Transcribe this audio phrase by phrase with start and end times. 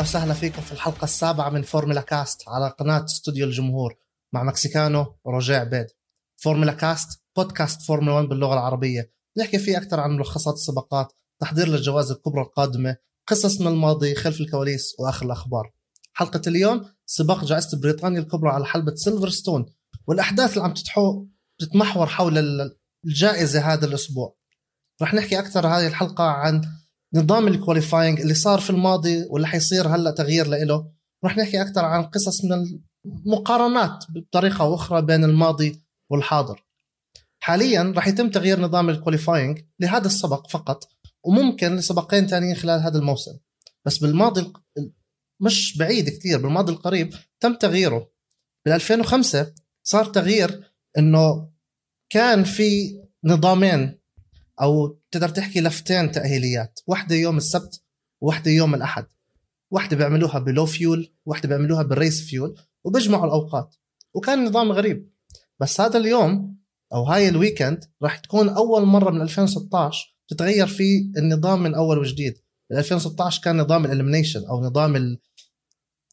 [0.00, 3.94] واهلا وسهلا فيكم في الحلقة السابعة من فورمولا كاست على قناة استوديو الجمهور
[4.34, 5.86] مع مكسيكانو ورجاء عبيد.
[6.36, 12.10] فورمولا كاست بودكاست فورمولا 1 باللغة العربية، نحكي فيه أكثر عن ملخصات السباقات، تحضير للجوائز
[12.10, 12.96] الكبرى القادمة،
[13.28, 15.72] قصص من الماضي، خلف الكواليس وآخر الأخبار.
[16.12, 19.66] حلقة اليوم سباق جائزة بريطانيا الكبرى على حلبة سيلفرستون
[20.06, 21.26] والأحداث اللي عم تتحو
[21.58, 22.70] تتمحور حول
[23.06, 24.36] الجائزة هذا الأسبوع.
[25.02, 26.79] رح نحكي أكثر هذه الحلقة عن
[27.14, 30.92] نظام ال qualifying اللي صار في الماضي واللي حيصير هلأ تغيير له
[31.24, 36.64] رح نحكي أكثر عن قصص من المقارنات بطريقة أخرى بين الماضي والحاضر.
[37.42, 40.88] حاليا رح يتم تغيير نظام ال qualifying لهذا السبق فقط
[41.24, 43.38] وممكن لسباقين ثانيين خلال هذا الموسم.
[43.84, 44.52] بس بالماضي
[45.40, 48.10] مش بعيد كثير بالماضي القريب تم تغييره.
[48.64, 49.54] بال 2005
[49.86, 51.50] صار تغيير إنه
[52.12, 53.99] كان في نظامين
[54.62, 56.80] أو بتقدر تحكي لفتين تأهيليات.
[56.86, 57.82] واحدة يوم السبت
[58.20, 59.06] وواحده يوم الأحد.
[59.70, 63.74] واحدة بيعملوها ب low fuel واحدة بيعملوها بال race fuel وبيجمعوا الأوقات.
[64.14, 65.10] وكان نظام غريب.
[65.60, 66.56] بس هذا اليوم
[66.92, 71.98] أو هاي ال weekend راح تكون أول مرة من 2016 تتغير فيه النظام من أول
[71.98, 72.34] وجديد.
[72.72, 75.18] 2016 كان نظام ال elimination أو نظام ال...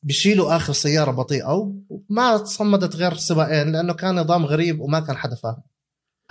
[0.04, 5.36] بيشيلوا آخر سيارة بطيئة وما صمدت غير سباقين لأنه كان نظام غريب وما كان حدا
[5.36, 5.64] فاهم.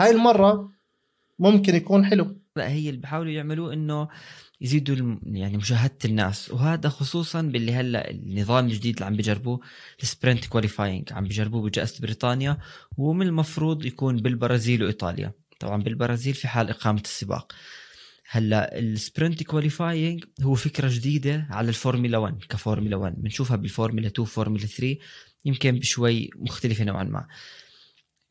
[0.01, 0.71] هاي المرة
[1.39, 2.41] ممكن يكون حلو.
[2.57, 4.09] لا هي اللي بحاولوا يعملوه إنه
[4.61, 6.51] يزيدوا يعني مشاهدة الناس.
[6.51, 9.61] وهذا خصوصا باللي هلأ النظام الجديد اللي عم بجربوه
[10.03, 12.59] ال sprint qualifying عم بجربوه بجائزة بريطانيا
[12.97, 15.33] ومن المفروض يكون بالبرازيل وإيطاليا.
[15.61, 17.53] طبعا بالبرازيل في حال إقامة السباق.
[18.31, 24.27] هلأ ال sprint qualifying هو فكرة جديدة على الفورمولا 1 كفورمولا 1 بنشوفها بالفورمولا 2
[24.27, 24.97] فورمولا 3
[25.45, 27.27] يمكن بشوي مختلفة نوعا ما.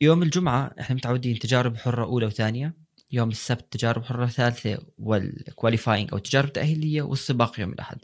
[0.01, 2.84] يوم الجمعة إحنا متعودين تجارب حرة أولى وثانية.
[3.11, 7.97] يوم السبت تجارب حرة ثالثة وال qualifying أو تجارب تأهيلية والسباق يوم الأحد.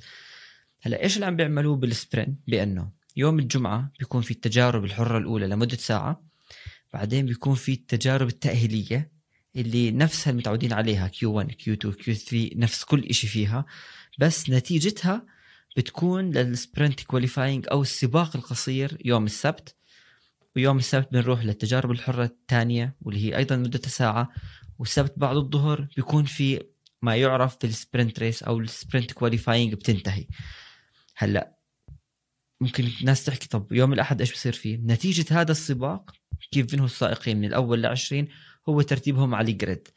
[0.81, 5.47] هلأ إيش اللي عم بيعملوه بال sprint بأنه يوم الجمعة بيكون في التجارب الحرة الأولى
[5.47, 6.23] لمدة ساعة
[6.93, 9.11] بعدين بيكون في التجارب التأهيلية
[9.55, 13.65] اللي نفسها المتعودين عليها Q1 Q2 Q3 نفس كل إشي فيها
[14.19, 15.25] بس نتيجتها
[15.77, 19.75] بتكون لل sprint qualifying أو السباق القصير يوم السبت.
[20.55, 24.29] ويوم السبت بنروح للتجارب الحرة الثانية واللي هي أيضا مدتها ساعة
[24.81, 26.63] والسبت بعد الظهر بيكون في
[27.01, 30.27] ما يعرف بال sprint race أو ال sprint qualifying بتنتهي.
[31.15, 31.55] هلأ
[32.61, 36.11] ممكن الناس تحكي طب يوم الأحد إيش بصير فيه؟ نتيجة هذا السباق
[36.51, 38.27] كيف بينهوا السائقين؟ من الأول ل 20
[38.69, 39.87] هو ترتيبهم على ال grid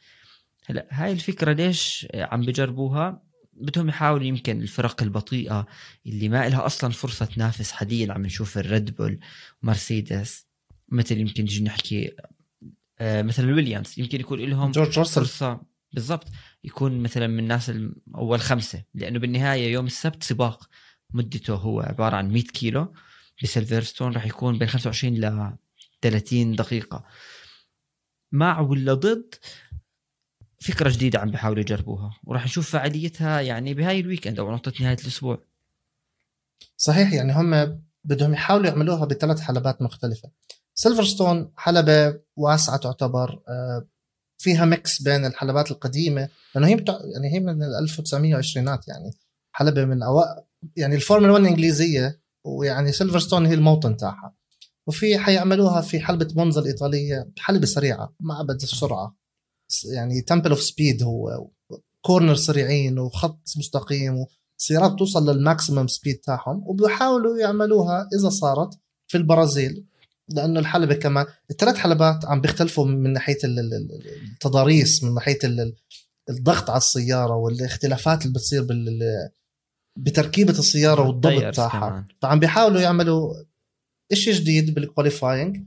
[0.65, 3.23] هلأ هاي الفكرة ليش عم بجربوها؟
[3.53, 5.67] بدهم يحاولوا يمكن الفرق البطيئة
[6.05, 9.19] اللي ما لها أصلا فرصة تنافس حاليا عم نشوف ال Red Bull
[9.61, 10.47] مرسيدس
[10.89, 12.15] مثل يمكن نجي نحكي
[13.01, 15.57] مثلا ويليامز يمكن يكون لهم جورج راسل.
[15.93, 16.27] بالضبط.
[16.63, 17.71] يكون مثلا من الناس
[18.15, 20.69] أول خمسة لأنه بالنهاية يوم السبت سباق
[21.13, 22.93] مدته هو عبارة عن 100 كيلو
[23.43, 25.53] بسيلفرستون راح يكون بين 25 ل
[26.01, 27.05] 30 دقيقة.
[28.31, 29.35] مع ولا ضد
[30.59, 34.97] فكرة جديدة عم بيحاولوا يجربوها وراح نشوف فعاليتها يعني بهاي ال weekend أو نقطة نهاية
[35.01, 35.43] الأسبوع.
[36.77, 40.31] صحيح يعني هم بدهم يحاولوا يعملوها بثلاث حلبات مختلفة.
[40.77, 43.87] سيلفرستون حلبة واسعة تعتبر آه،
[44.37, 46.93] فيها mix بين الحلبات القديمة لأنه هي بتع...
[46.93, 49.11] يعني هي من ال 1920 يعني
[49.51, 50.43] حلبة من أوائل
[50.75, 54.35] يعني الفورمولا 1 الإنجليزية ويعني سيلفرستون هي الموطن تاعها.
[54.87, 59.17] وفي حيعملوها في حلبة مونزا الإيطالية حلبة سريعة معبد السرعة.
[59.93, 61.49] يعني Temple of Speed هو
[62.01, 64.25] corner سريعين وخط مستقيم
[64.59, 69.85] وسيارات توصل لل maximum speed تاعهم وبيحاولوا يعملوها إذا صارت في البرازيل.
[70.29, 75.39] لأنه الحلبة كمان الثلاث حلبات عم بيختلفوا من ناحية التضاريس من ناحية
[76.29, 78.99] الضغط على السيارة والاختلافات اللي بتصير بال
[79.99, 83.33] بتركيبة السيارة والضبط تاعها فعم بيحاولوا يعملوا
[84.13, 85.65] شيء جديد بال qualifying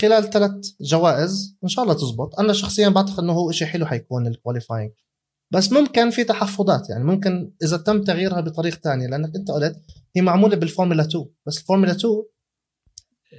[0.00, 2.40] خلال ثلاث جوائز إن شاء الله تزبط.
[2.40, 4.90] أنا شخصيا بعتقد إنه هو شيء حلو حيكون ال qualifying
[5.52, 9.76] بس ممكن في تحفظات يعني ممكن إذا تم تغييرها بطريقة ثانية لأنك أنت قلت
[10.16, 12.14] هي معمولة بالفورمولا 2 بس الفورمولا 2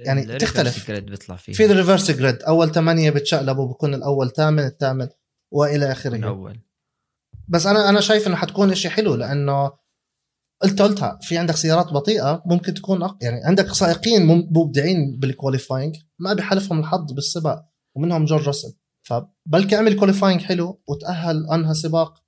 [0.04, 0.90] يعني تختلف.
[0.90, 1.52] بيطلع فيه.
[1.52, 5.08] في ال reverse grid أول ثمانية بتشقلبوا بكون الأول ثامن الثامن
[5.50, 6.16] وإلى آخره.
[6.16, 6.60] الأول
[7.48, 9.72] بس أنا أنا شايف إنه حتكون شيء حلو لأنه
[10.62, 13.16] قلت قلتها في عندك سيارات بطيئة ممكن تكون أق...
[13.20, 17.64] يعني عندك سائقين مبدعين بال qualifying ما بحالفهم الحظ بالسباق
[17.94, 18.74] ومنهم جورج راسل.
[19.02, 22.22] فبلكي عمل qualifying حلو وتأهل أنهى سباق.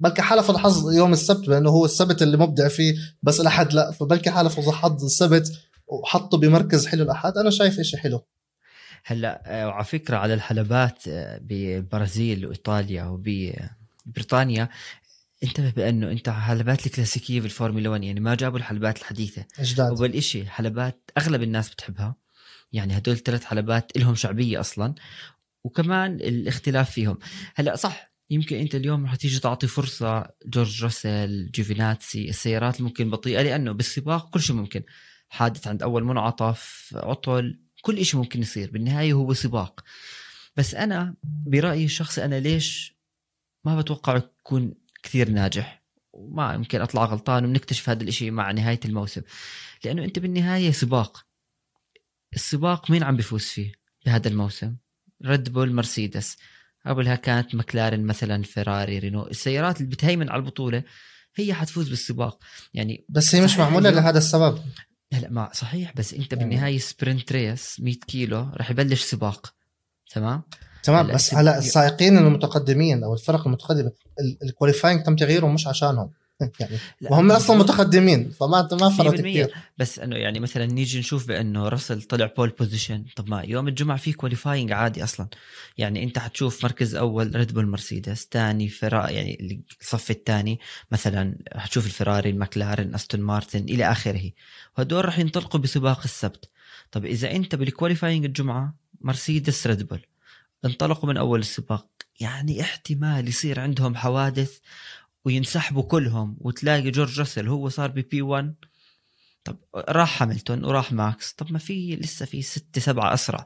[0.00, 3.90] بلكي حالف الحظ يوم السبت لأنه هو السبت اللي مبدع فيه بس الأحد لا.
[3.90, 5.52] فبلكي حالف حظ السبت
[5.92, 8.26] وحطه بمركز حلو الاحد أنا شايف شيء حلو.
[9.04, 14.68] هلأ آه، وعلى فكرة على الحلبات آه، بالبرازيل وإيطاليا وببريطانيا
[15.44, 19.44] انتبه بأنه أنت حلبات الكلاسيكية بالفورمولا 1 يعني ما جابوا الحلبات الحديثة.
[19.58, 19.98] أجداد.
[19.98, 22.16] اول شيء حلبات أغلب الناس بتحبها
[22.72, 24.94] يعني هدول ثلاث حلبات لهم شعبية أصلا
[25.64, 27.18] وكمان الاختلاف فيهم.
[27.54, 33.42] هلأ صح يمكن أنت اليوم رح تيجي تعطي فرصة جورج راسل جيوفيناتسي السيارات ممكن بطيئة
[33.42, 34.82] لأنه بالسباق كل شيء ممكن.
[35.32, 39.84] حادث عند أول منعطف عطل كل شيء ممكن يصير بالنهاية هو سباق.
[40.56, 42.96] بس أنا برأيي الشخصي أنا ليش
[43.64, 45.82] ما بتوقع يكون كثير ناجح؟
[46.12, 49.22] وما يمكن أطلع غلطان وبنكتشف هذا الإشي مع نهاية الموسم.
[49.84, 51.26] لأنه أنت بالنهاية سباق.
[52.34, 53.72] السباق مين عم بيفوز فيه
[54.06, 54.76] بهذا الموسم؟
[55.24, 56.36] ريد بول مرسيدس
[56.86, 60.82] قبلها كانت مكلارن مثلا فيراري رينو السيارات اللي بتهيمن على البطولة
[61.34, 62.38] هي حتفوز بالسباق.
[62.74, 64.62] يعني بس هي مش معمولة لهذا السبب.
[65.12, 69.54] هلا ما صحيح بس انت يعني- بالنهاية sprint race 100 كيلو رح يبلش سباق
[70.14, 70.42] تمام؟
[70.82, 76.10] تمام بس هلا السائقين المتقدمين أو الفرق المتقدمة ال- ال qualifying تم تغييرهم مش عشانهم.
[76.60, 77.56] يعني وهم أصلا.
[77.56, 79.54] متقدمين فما ما فرق 100% كثير.
[79.78, 83.96] بس إنه يعني مثلا نيجي نشوف بإنه راسل طلع pole position طب ما يوم الجمعة
[83.96, 85.28] في qualifying عادي أصلا.
[85.78, 90.60] يعني أنت حتشوف مركز أول Red Bull مرسيدس ثاني فرا يعني الصف الثاني
[90.92, 94.30] مثلا حتشوف الفراري المكلارن أستون مارتن إلى آخره.
[94.78, 96.50] وهدول رح ينطلقوا بسباق السبت.
[96.90, 100.00] طب إذا أنت بال qualifying الجمعة مرسيدس ريد بول
[100.64, 101.86] انطلقوا من أول السباق.
[102.20, 104.58] يعني احتمال يصير عندهم حوادث
[105.24, 108.54] وينسحبوا كلهم وتلاقي جورج راسل هو صار ب P1
[109.44, 111.32] طب راح هاملتون وراح ماكس.
[111.32, 113.44] طب ما في لسه في ستة سبعة أسرع.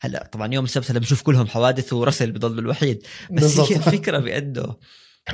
[0.00, 3.68] هلا طبعا يوم السبت هلا بنشوف كلهم حوادث وراسل بضل الوحيد بس بالضبط.
[3.72, 4.76] هي الفكرة بأنه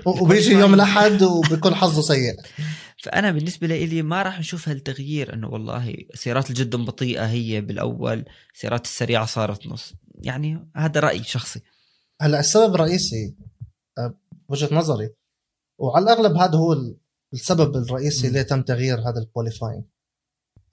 [0.06, 2.34] و- وبيجي يوم الأحد وبيكون حظه سيء.
[3.04, 8.84] فأنا بالنسبة لي ما راح نشوف هالتغيير أنه والله سيارات جدا بطيئة هي بالأول سيارات
[8.84, 9.94] السريعة صارت نص.
[10.22, 11.60] يعني هذا رأي شخصي
[12.20, 13.34] هلا السبب الرئيسي
[13.98, 14.14] آه،
[14.48, 15.08] بوجهه نظري
[15.78, 16.96] وعلى الأغلب هذا هو ال-
[17.32, 18.28] السبب الرئيسي.
[18.28, 19.84] اللي تم تغيير هذا الكواليفاينج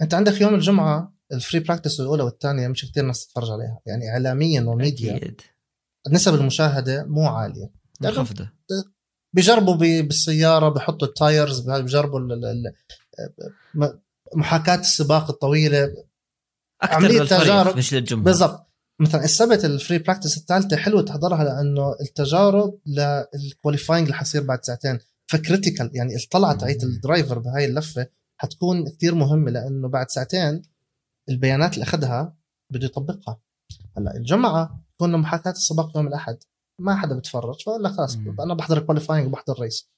[0.02, 3.80] أنت عندك يوم الجمعة ال free practice الأولى والثانية مش كثير ناس تتفرج عليها.
[3.86, 5.16] يعني اعلاميا وميديا.
[5.16, 5.42] أكيد.
[6.12, 7.72] نسب المشاهدة مو عالية.
[8.02, 8.50] لأنه منخفضة
[9.36, 11.70] بيجربوا ب- بالسيارة بحطوا ال tires
[13.74, 13.88] م-
[14.36, 15.94] محاكاة السباق الطويلة.
[16.84, 17.78] للفريق تجارب.
[17.78, 18.26] مش للجمهور.
[18.26, 18.68] بالضبط.
[19.02, 24.64] مثلا السبت ال free practice الثالثة حلوة تحضرها لأنه التجارب لل qualifying اللي حيصير بعد
[24.64, 25.00] ساعتين
[25.32, 28.08] ف critical يعني الطلعه تاعت ال driver بهاي اللفة
[28.42, 30.62] حتكون كثير مهمة لأنه بعد ساعتين
[31.30, 32.36] البيانات اللي أخذها
[32.74, 33.40] بده يطبقها.
[33.98, 36.38] هلأ الجمعة كنا محاكاة السباق يوم الأحد
[36.82, 38.18] ما حدا بتفرج فقال لك خلاص.
[38.40, 39.90] أنا بحضر ال qualifying وبحضر race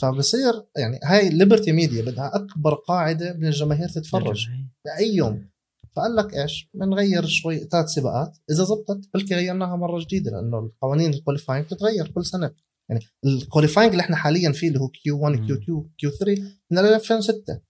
[0.00, 4.48] فبصير يعني هاي ليبرتي ميديا بدها أكبر قاعدة من الجماهير تتفرج.
[4.84, 5.48] باي يوم.
[5.98, 11.14] فقال لك إيش بنغير شوي ثلاث سباقات إذا زبطت بلكي غيرناها مرة جديدة لأنه القوانين
[11.14, 12.50] ال qualifying بتتغير كل سنة
[12.88, 15.46] يعني ال qualifying اللي إحنا حاليا فيه اللي هو Q1 مم.
[15.46, 17.60] Q2 Q3 من 2006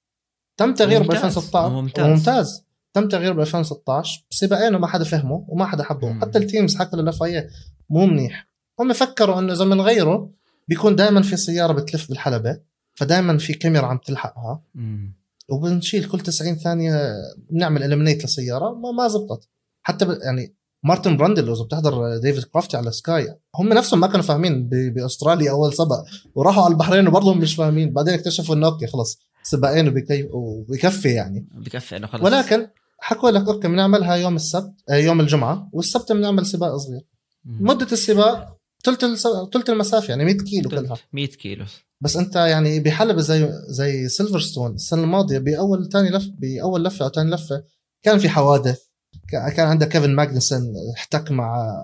[0.56, 1.16] تم تغيير ب ممتاز.
[1.16, 2.06] 2016 ممتاز.
[2.06, 2.64] ممتاز
[2.94, 6.20] تم تغيير ب 2016 بسباقين وما حدا فهمه وما حدا حبه مم.
[6.20, 7.48] حتى ال teams حكوا لل FIA
[7.90, 8.48] مو منيح
[8.80, 10.30] هم فكروا إنه إذا بنغيره
[10.68, 12.60] بيكون دائما في سيارة بتلف بالحلبة
[12.94, 15.17] فدائما في كاميرا عم تلحقها مم.
[15.48, 17.14] وبنشيل كل 90 ثانية
[17.50, 19.48] بنعمل eliminate لسيارة ما ما زبطت.
[19.82, 20.18] حتى ب...
[20.22, 23.38] يعني مارتن براندل اذا بتحضر ديفيد كروفتي على سكاي.
[23.56, 24.74] هم نفسهم ما كانوا فاهمين ب...
[24.94, 26.04] بأستراليا أول سباق
[26.34, 27.92] وراحوا على البحرين وبرضهم مش فاهمين.
[27.92, 30.28] بعدين اكتشفوا إنه okay خلص سباقين وبكي...
[30.32, 31.48] وبكفي يعني.
[31.54, 32.66] بكفي إنه خلص ولكن
[33.00, 37.00] حكوا لك okay بنعملها يوم السبت آه، يوم الجمعة والسبت بنعمل سباق صغير.
[37.44, 39.04] مدة السباق ثلث.
[39.52, 40.96] ثلث المسافة يعني 100 كيلو كلها.
[41.12, 41.64] 100 كيلو.
[42.00, 47.10] بس انت يعني بحلبة زي زي سيلفرستون السنة الماضية بأول ثاني لف بأول لفة أو
[47.10, 47.64] ثاني لفة.
[48.02, 48.80] كان في حوادث.
[49.28, 51.74] كا- كان عندك كيفن ماجنسون احتك مع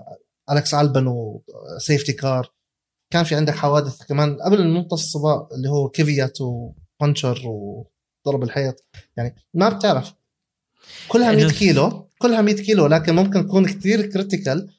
[0.51, 2.51] الكس البن و safety car
[3.13, 8.75] كان في عندك حوادث كمان قبل منتصف السباق اللي هو كيفيات و puncture وضرب الحيط.
[9.17, 10.13] يعني ما بتعرف.
[11.07, 14.69] كلها 100 إنه- كيلو كلها 100 كيلو لكن ممكن تكون كثير critical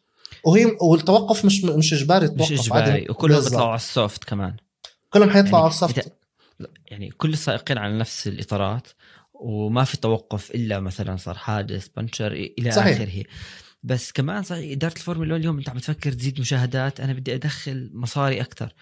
[0.45, 3.07] وهي والتوقف مش مش إجباري مش توقف إجباري عادي.
[3.11, 3.41] وكلهم.
[3.41, 4.57] بيطلعوا على ال soft كمان.
[5.19, 6.13] كلهم حيطلعوا يعني
[6.59, 8.89] لا، يعني كل السائقين على نفس الإطارات
[9.35, 13.01] وما في توقف إلا مثلا صار حادث بنشر إلى صحيح.
[13.01, 13.25] آخره.
[13.83, 18.41] بس كمان صحيح إدارة الفورمولا اليوم أنت عم تفكر تزيد مشاهدات أنا بدي أدخل مصاري
[18.41, 18.73] أكثر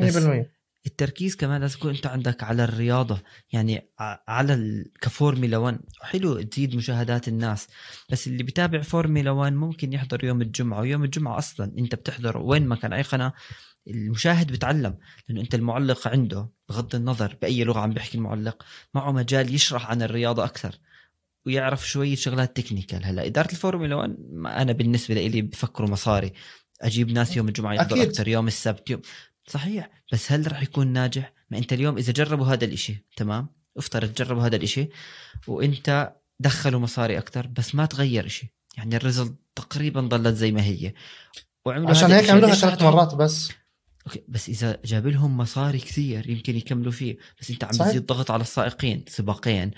[0.00, 0.46] 100%
[0.86, 3.22] التركيز كمان لازم يكون أنت عندك على الرياضة.
[3.52, 3.90] يعني
[4.28, 7.68] على كفورمولا 1 حلو تزيد مشاهدات الناس
[8.10, 12.66] بس اللي بيتابع فورمولا 1 ممكن يحضر يوم الجمعة ويوم الجمعة أصلا أنت بتحضر وين
[12.66, 13.32] ما كان أي قناة
[13.90, 18.62] المشاهد بتعلم لأنه أنت المعلق عنده بغض النظر بأي لغة عم بيحكي المعلق
[18.94, 20.74] معه مجال يشرح عن الرياضة أكثر
[21.46, 23.04] ويعرف شوية شغلات technical.
[23.04, 26.32] هلأ إدارة الفورمولا 1 ما أنا بالنسبة لي بفكروا مصاري.
[26.80, 28.02] أجيب ناس يوم الجمعة يحضروا.
[28.02, 29.02] أكثر يوم السبت يوم
[29.46, 34.14] صحيح بس هل راح يكون ناجح؟ ما أنت اليوم إذا جربوا هذا الإشي تمام؟ افترض
[34.14, 34.88] جربوا هذا الإشي
[35.46, 38.54] وأنت دخلوا مصاري أكثر بس ما تغير إشي.
[38.76, 40.94] يعني ال result تقريبا ظلت زي ما هي.
[41.66, 43.50] وعملوا عشان هيك عملوها ثلاث مرات بس.
[44.06, 48.30] okay بس إذا جاب لهم مصاري كثير يمكن يكملوا فيه بس أنت عم تزيد ضغط
[48.30, 49.70] على السائقين سباقين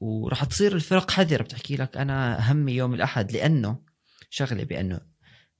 [0.00, 1.42] وراح تصير الفرق حذرة.
[1.42, 3.78] بتحكي لك أنا همي يوم الأحد لأنه
[4.30, 5.00] شغلة بأنه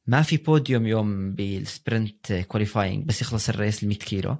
[0.06, 4.38] ما في بوديوم يوم بال sprint qualifying بس يخلص ال race ال 100 كيلو.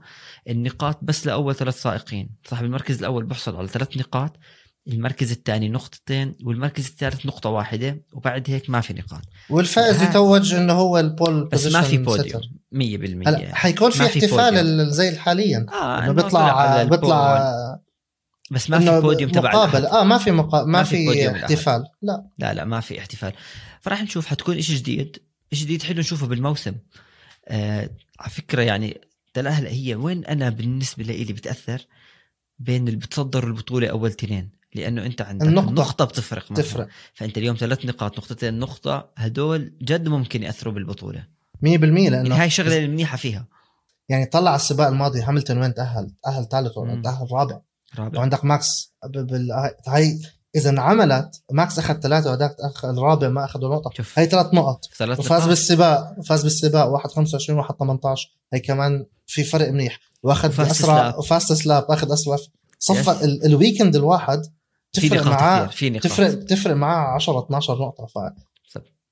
[0.48, 4.36] النقاط بس لأول ثلاث سائقين صاحب المركز الأول بحصل على ثلاث نقاط
[4.88, 9.22] المركز الثاني نقطتين والمركز الثالث نقطة واحدة وبعد هيك ما في نقاط.
[9.50, 12.42] والفائز يتوج إنه هو ال pole بس ما في بوديوم
[12.74, 17.54] 100% هلا حيكون في احتفال زي حاليا آه إنه بيطلع بيطلع
[18.50, 19.86] بس ما في بوديوم تبع مقابل.
[19.86, 20.64] آه ما في مقا...
[20.64, 21.84] ما, ما في, في احتفال.
[22.02, 22.26] لا.
[22.38, 23.32] لا لا ما في احتفال.
[23.80, 25.16] فراح نشوف حتكون شيء جديد.
[25.52, 26.74] شيء جديد حلو نشوفه بالموسم.
[27.48, 29.00] آه على فكرة يعني
[29.36, 31.86] هلا هي وين أنا بالنسبة لي بتأثر؟
[32.58, 36.64] بين اللي بتصدروا البطوله أول تنين لأنه أنت عندك النقطة, النقطة بتفرق مثلا.
[36.64, 36.88] تفرق.
[37.14, 41.26] فأنت اليوم ثلاث نقاط نقطتين نقطة هدول جد ممكن يأثروا بالبطولة.
[41.62, 43.46] 100% لأنه يعني هاي الشغلة المنيحة فيها.
[44.08, 47.60] يعني طلع السباق الماضي هاملتون وين؟ تأهل؟ تأهل ثالث ولا تأهل رابع.
[47.98, 48.18] رابع.
[48.18, 49.72] وعندك ماكس بال...
[49.88, 50.20] هاي
[50.56, 53.90] إذا انعملت ماكس أخذ ثلاثة وهذاك أخذ الرابع ما أخذوا نقطة.
[53.96, 54.18] شوف.
[54.18, 54.84] هي ثلاث نقط.
[54.96, 55.48] ثلاث وفاز نقاط.
[55.48, 60.00] بالسباق فاز بالسباق واحد 25 واحد 18 هي كمان في فرق منيح.
[60.22, 62.36] وأخذ اسرع و fastest lap أخذ اسرع
[62.78, 64.42] صفى ال weekend الواحد
[64.92, 66.02] تفرق معاه في نقاط.
[66.02, 68.18] تفرق تفرق معاه 10 12 نقطة ف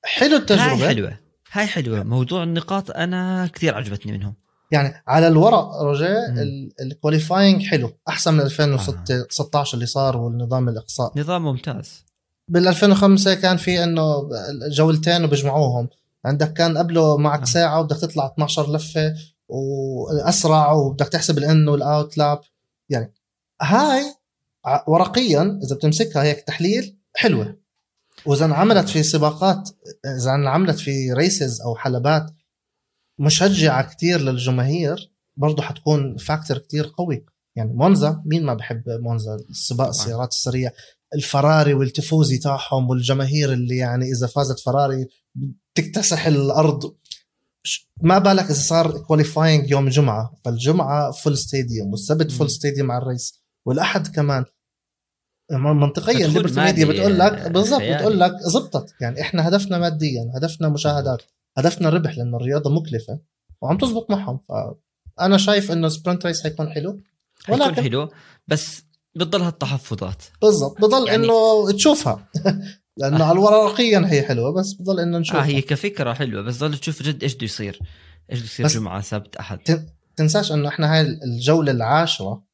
[0.04, 0.73] حلو التجربة.
[0.73, 1.18] هاي حلوة.
[1.52, 2.02] هاي حلوة.
[2.02, 4.35] موضوع النقاط أنا كثير عجبتني منهم.
[4.73, 6.35] يعني على الورق روجيه
[6.80, 7.90] ال qualifying حلو.
[8.08, 11.12] أحسن من 2016 اللي صار والنظام الإقصاء.
[11.16, 12.04] نظام ممتاز.
[12.50, 14.28] بال 2005 كان في إنه
[14.70, 15.88] جولتين وبيجمعوهم.
[16.25, 17.44] عندك كان قبله معك آه.
[17.44, 19.14] ساعة وبدك تطلع 12 لفة
[19.49, 22.40] واسرع وبدك تحسب ال in وال out lap
[22.90, 23.14] يعني
[23.62, 24.14] هاي
[24.86, 27.56] ورقيا إذا بتمسكها هيك تحليل حلوة.
[28.26, 29.70] وإذا انعملت في سباقات
[30.20, 32.30] إذا انعملت في races أو حلبات
[33.18, 37.24] مشجعة كتير للجماهير برضه حتكون factor كتير قوي.
[37.56, 40.72] يعني مونزا مين ما بحب مونزا؟ السباق السيارات السريعة.
[41.14, 45.06] الفراري والتيفوزي تاعهم والجماهير اللي يعني إذا فازت فراري
[45.74, 46.94] تكتسح الأرض.
[48.02, 53.09] ما بالك إذا صار qualifying يوم جمعة؟ فالجمعة full stadium والسبت full stadium على ال
[53.09, 53.42] race.
[53.68, 54.44] والأحد كمان.
[55.52, 58.94] منطقيا ليبرتي ميديا بتقول لك بالضبط بتقول لك زبطت.
[59.00, 61.22] يعني إحنا هدفنا ماديا هدفنا مشاهدات
[61.58, 63.18] هدفنا ربح لأنه الرياضة مكلفة
[63.62, 64.40] وعم تزبط معهم.
[64.48, 67.00] فأنا شايف إنه sprint race حيكون حلو.
[67.48, 68.10] ولكن حيكون حلو
[68.48, 68.82] بس
[69.14, 71.25] بتضلها التحفظات بالضبط بضل يعني...
[71.25, 72.28] إنه تشوفها.
[72.98, 75.40] لأنه على الورق يا هي حلوة بس بضل إنه نشوفها.
[75.40, 77.78] آه هي كفكرة حلوة بس ضل تشوف جد إيش بده يصير.
[78.32, 79.88] إيش بده يصير جمعة سبت أحد.
[80.16, 82.48] تنساش إنه إحنا هاي الجولة العاشرة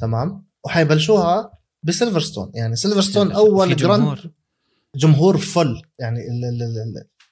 [0.00, 1.50] تمام؟ وحيبلشوها
[1.82, 2.50] بسيلفرستون.
[2.54, 4.18] يعني سيلفرستون أول grand
[4.96, 5.38] جمهور.
[5.38, 5.82] full.
[5.98, 6.20] يعني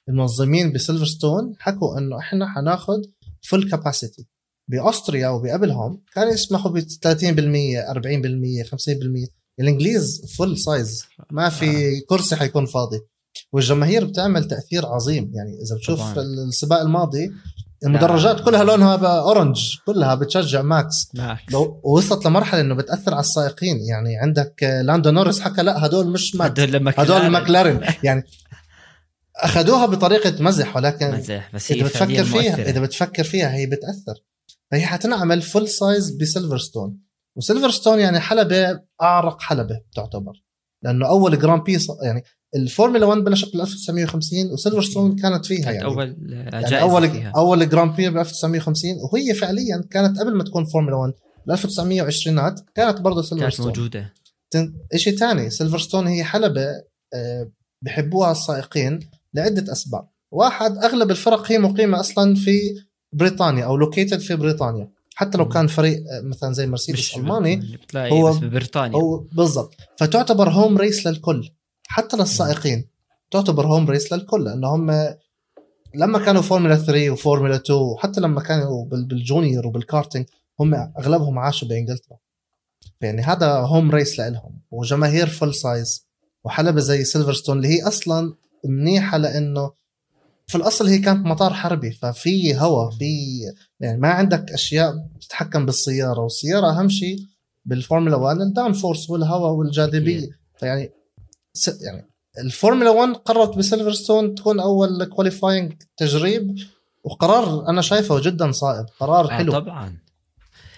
[0.09, 3.01] المنظمين بسيلفرستون حكوا إنه إحنا حناخذ
[3.41, 4.27] full capacity
[4.67, 6.85] بأستريا وبقبلهم كانوا يسمحوا ب 30%
[8.63, 12.01] 40% 50% الإنجليز full size ما في آه.
[12.07, 12.99] كرسي حيكون فاضي.
[13.53, 15.31] والجماهير بتعمل تأثير عظيم.
[15.33, 16.15] يعني إذا بتشوف طبعا.
[16.47, 17.31] السباق الماضي
[17.85, 21.41] المدرجات كلها لونها orange كلها بتشجع ماكس ماكس
[21.83, 26.59] وصلت لمرحلة إنه بتأثر على السائقين يعني عندك لاندو نورس حكى لا هدول مش ماكس
[26.61, 28.23] هدول هدول ماكلارين يعني
[29.35, 34.23] أخذوها بطريقة مزح ولكن مزح بس إذا بتفكر فيها إذا بتفكر فيها هي بتأثر.
[34.71, 36.99] فهي حتنعمل full size بسيلفرستون
[37.35, 40.43] وسيلفرستون يعني حلبة أعرق حلبة تعتبر
[40.83, 42.23] لأنه أول Grand Prix يعني
[42.55, 45.85] الفورمولا 1 بلشت بال 1950 وسيلفرستون كانت فيها يعني.
[45.85, 47.31] أول يعني أول فيها.
[47.35, 51.13] أول Grand Prix ب 1950 وهي فعليا كانت قبل ما تكون فورمولا 1
[51.45, 54.13] بال 1920 كانت برضه سيلفرستون كانت موجودة.
[54.95, 56.65] شيء ثاني سيلفرستون هي حلبة
[57.13, 58.99] آه، بحبوها السائقين
[59.33, 60.07] لعدة أسباب.
[60.31, 62.59] واحد أغلب الفرق هي مقيمة أصلا في
[63.13, 64.89] بريطانيا أو located في بريطانيا.
[65.15, 68.97] حتى لو كان فريق آه، مثلا زي مرسيدس الماني هو بس ببريطانيا.
[68.97, 69.75] هو بالضبط.
[69.97, 71.49] فتعتبر home race للكل.
[71.87, 72.87] حتى للسائقين.
[73.31, 75.15] تعتبر home race للكل لأنه هم
[75.95, 80.25] لما كانوا فورمولا 3 وفورمولا 2 وحتى لما كانوا بال junior وبالكارتينج
[80.59, 82.17] هم أغلبهم عاشوا بإنجلترا.
[83.01, 86.07] يعني هذا home race لهم وجماهير full size
[86.43, 88.33] وحلبة زي سيلفرستون اللي هي أصلا
[88.65, 89.71] منيحة لإنه
[90.47, 93.05] في الأصل هي كانت مطار حربي ففي هواء في
[93.79, 97.17] يعني ما عندك أشياء تتحكم بالسيارة والسيارة أهم شيء
[97.65, 100.91] بالفورمولا 1 ال downforce والهواء والجاذبيه فيعني
[101.81, 106.55] يعني الفورمولا 1 قررت بسيلفرستون تكون أول qualifying تجريب
[107.03, 109.51] وقرار أنا شايفه جدا صائب قرار آه حلو.
[109.51, 109.97] طبعا.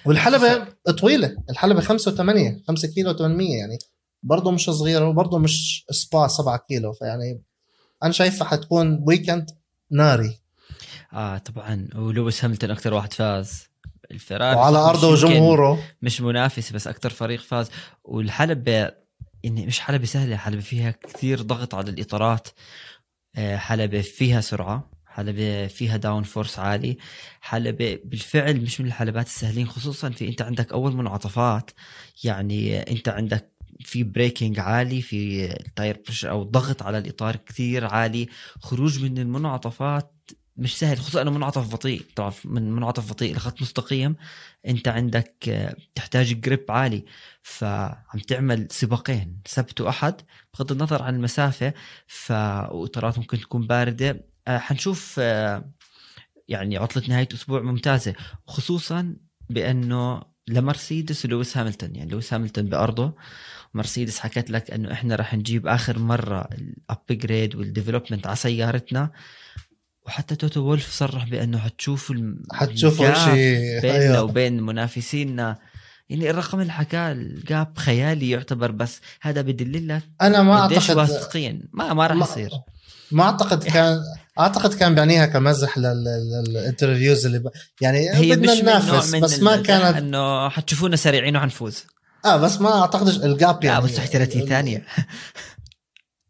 [0.05, 0.67] والحلبة
[0.99, 3.77] طويلة الحلبة 5 و8 5 كيلو 800 يعني.
[4.23, 7.41] برضه مش صغيرة وبرضه مش سبا 7 كيلو فيعني
[8.03, 9.51] أنا شايفها حتكون weekend
[9.91, 10.39] ناري.
[11.13, 11.87] آه طبعا.
[11.95, 13.63] ولويس هاملتون أكثر واحد فاز.
[14.11, 17.69] الفيراري وعلى أرضه وجمهوره مش منافس بس أكثر فريق فاز.
[18.03, 18.91] والحلبة
[19.45, 22.47] يعني مش حلبة سهلة حلبة فيها كثير ضغط على الإطارات
[23.35, 26.97] آه، حلبة فيها سرعة حلبة فيها downforce عالي
[27.41, 31.71] حلبة بالفعل مش من الحلبات السهلين خصوصا في أنت عندك أول منعطفات
[32.23, 38.27] يعني أنت عندك في braking عالي في tire pressure أو ضغط على الإطار كثير عالي
[38.59, 40.11] خروج من المنعطفات
[40.57, 44.15] مش سهل خصوصا إنه منعطف بطيء طبعا من منعطف بطيء لخط مستقيم.
[44.67, 47.05] أنت عندك آه، تحتاج grip عالي
[47.41, 50.21] فعم تعمل سباقين سبت وأحد
[50.53, 51.73] بغض النظر عن المسافة
[52.07, 52.31] ف
[53.17, 54.25] ممكن تكون باردة.
[54.47, 55.71] آه، حنشوف آه،
[56.47, 58.15] يعني عطلة نهاية أسبوع ممتازة
[58.47, 59.15] خصوصا
[59.49, 61.95] بأنه لمرسيدس ولويس هاملتون.
[61.95, 63.15] يعني لويس هاملتون بأرضه.
[63.73, 69.11] مرسيدس حكت لك إنه إحنا رح نجيب آخر مرة ال upgrade وال development على سيارتنا.
[70.05, 74.23] وحتى توتو وولف صرح بأنه حتشوفوا الم- حتشوفوا شيء بيننا أيوه.
[74.23, 75.57] وبين منافسينا.
[76.09, 80.97] يعني الرقم اللي حكاه ال gap خيالي يعتبر بس هذا بدل لك أنا ما اعتقد
[80.97, 81.69] واثقين.
[81.73, 82.49] ما ما راح ما- يصير.
[83.11, 83.99] ما أعتقد كان
[84.39, 87.49] أعتقد كان بيعنيها كمزح لل interviews اللي ب...
[87.81, 91.83] يعني هي بدنا مش ننافس من بس ما كانت إنه حتشوفونا سريعين وحنفوز.
[92.25, 94.85] آه بس ما أعتقدش ال gap لا يعني بس تحت 30 ثانية.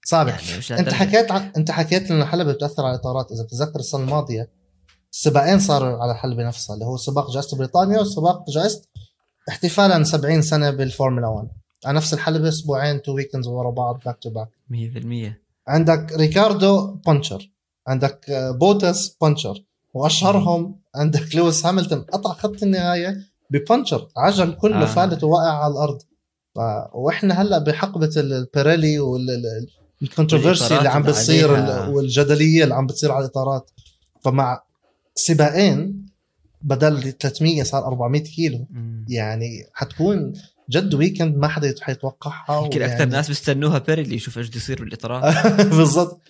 [0.06, 0.42] صعب يعني
[0.80, 0.90] انت.
[0.90, 1.52] حكيت عن...
[1.58, 4.50] انت حكيت إنه الحلبة بتأثر على الاطارات إذا بتتذكر السنة الماضية
[5.12, 8.82] سباقين صاروا على الحلبة نفسها اللي هو سباق جائزة بريطانيا وسباق جائزة
[9.50, 11.48] احتفالا 70 سنة بالفورمولا 1
[11.86, 15.34] على نفس الحلبة أسبوعين two weekends ورا بعض back to back 100%
[15.68, 17.52] عندك ريكاردو puncture
[17.88, 22.02] عندك آه، بوتاس puncture وأشهرهم عندك لويس هاملتون.
[22.02, 23.18] قطع خط النهاية
[23.50, 24.86] ب puncture عجل كله آه.
[24.86, 26.02] فالت وواقع على الأرض.
[26.94, 29.00] وإحنا هلأ بحقبة البيريلي
[30.02, 31.52] وال controversy اللي عم بتصير.
[31.90, 33.72] والجدلية اللي عم بتصير على الإطارات.
[34.24, 34.64] فمع
[35.16, 36.06] سباقين
[36.62, 38.68] بدل 300 صار 400 كيلو.
[38.70, 39.06] مم.
[39.10, 40.34] يعني حتكون
[40.70, 45.48] جد weekend ما حدا حيتوقعها يمكن أكثر ناس بيستنوها بيريلي يشوف إيش بده يصير بالإطارات.
[45.78, 46.22] بالضبط.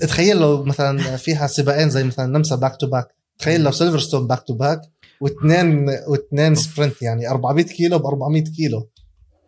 [0.00, 3.08] تخيل لو مثلا فيها سباقين زي مثلا نمسا back to back
[3.38, 4.80] تخيل لو سيلفرستون back to back
[5.20, 8.88] واثنين واثنين sprint يعني 400 كيلو ب 400 كيلو.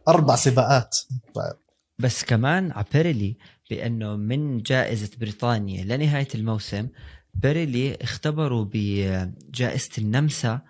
[0.08, 0.96] أربع سباقات.
[1.98, 3.36] بس كمان على بيريلي
[3.70, 6.88] بأنه من جائزة بريطانيا لنهاية الموسم
[7.34, 10.60] بيريلي اختبروا بجائزة النمسا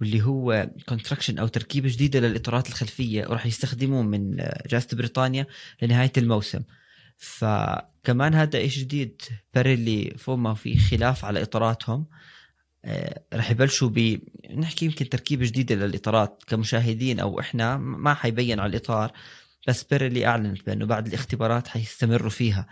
[0.00, 5.46] واللي هو construction أو تركيبة جديدة للإطارات الخلفية وراح يستخدموه من جائزة بريطانيا
[5.82, 6.62] لنهاية الموسم.
[7.16, 9.22] فكمان هذا إشي جديد؟
[9.54, 12.06] بيريلي فوق ما في خلاف على إطاراتهم.
[12.84, 14.18] آه، رح يبلشوا ب
[14.56, 19.12] نحكي يمكن تركيبة جديدة للإطارات كمشاهدين أو إحنا ما حيبين على الإطار.
[19.66, 22.66] بس بيريلي اعلنت بأنه بعد الاختبارات حيستمروا فيها.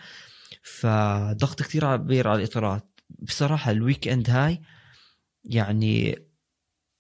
[0.63, 3.01] فضغط كثير كبير على الإطارات.
[3.11, 4.63] بصراحة ال weekend هاي
[5.45, 6.19] يعني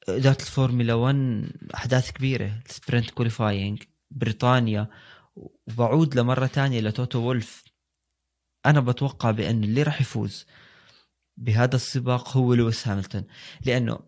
[0.08, 2.62] اداره الفورمولا 1 أحداث كبيرة.
[2.66, 4.90] sprint qualifying بريطانيا.
[5.36, 7.64] وبعود لمرة تانية لتوتو وولف.
[8.66, 10.46] أنا بتوقع بانه اللي راح يفوز
[11.36, 13.24] بهذا السباق هو لويس هاملتون.
[13.64, 14.00] لأنه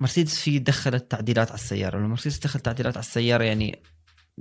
[0.00, 1.98] مرسيدس في دخلت تعديلات على السيارة.
[1.98, 3.82] لما مرسيدس دخل تعديلات على السيارة يعني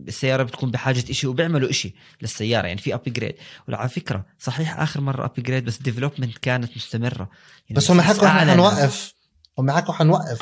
[0.08, 3.36] السياره بتكون بحاجة إشي وبيعملوا إشي للسيارة يعني في upgrade
[3.70, 7.30] وعلى فكرة صحيح آخر مرة upgrade بس ال development كانت مستمرة.
[7.70, 8.52] يعني بس هم حكوا إحنا.
[8.52, 9.14] حنوقف
[9.60, 10.40] هم حكوا حنوقف.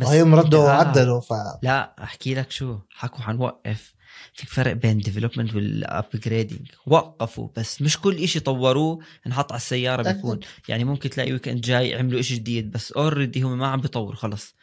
[0.00, 0.64] وهيهم ردوا آه.
[0.64, 1.32] وعدلوا ف
[1.62, 3.94] لا أحكي لك شو حكوا حنوقف.
[4.34, 10.12] في فرق بين development وال upgrading وقفوا بس مش كل إشي طوروه انحط على السيارة.
[10.12, 10.40] بيكون.
[10.68, 14.54] يعني ممكن تلاقي weekend جاي عملوا إشي جديد بس already هم ما عم بيطوروا خلص.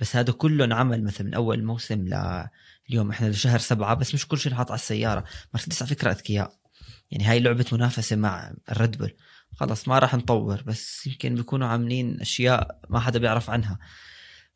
[0.00, 2.08] بس هذا كله انعمل مثلا من أول موسم
[2.88, 5.24] لليوم إحنا لشهر سبعة بس مش كل شيء انحط على السيارة.
[5.54, 6.52] مرسيدس على فكرة أذكياء.
[7.10, 9.14] يعني هاي لعبة منافسة مع الريد بول.
[9.56, 13.78] خلص ما راح نطور بس يمكن بيكونوا عاملين أشياء ما حدا بيعرف عنها.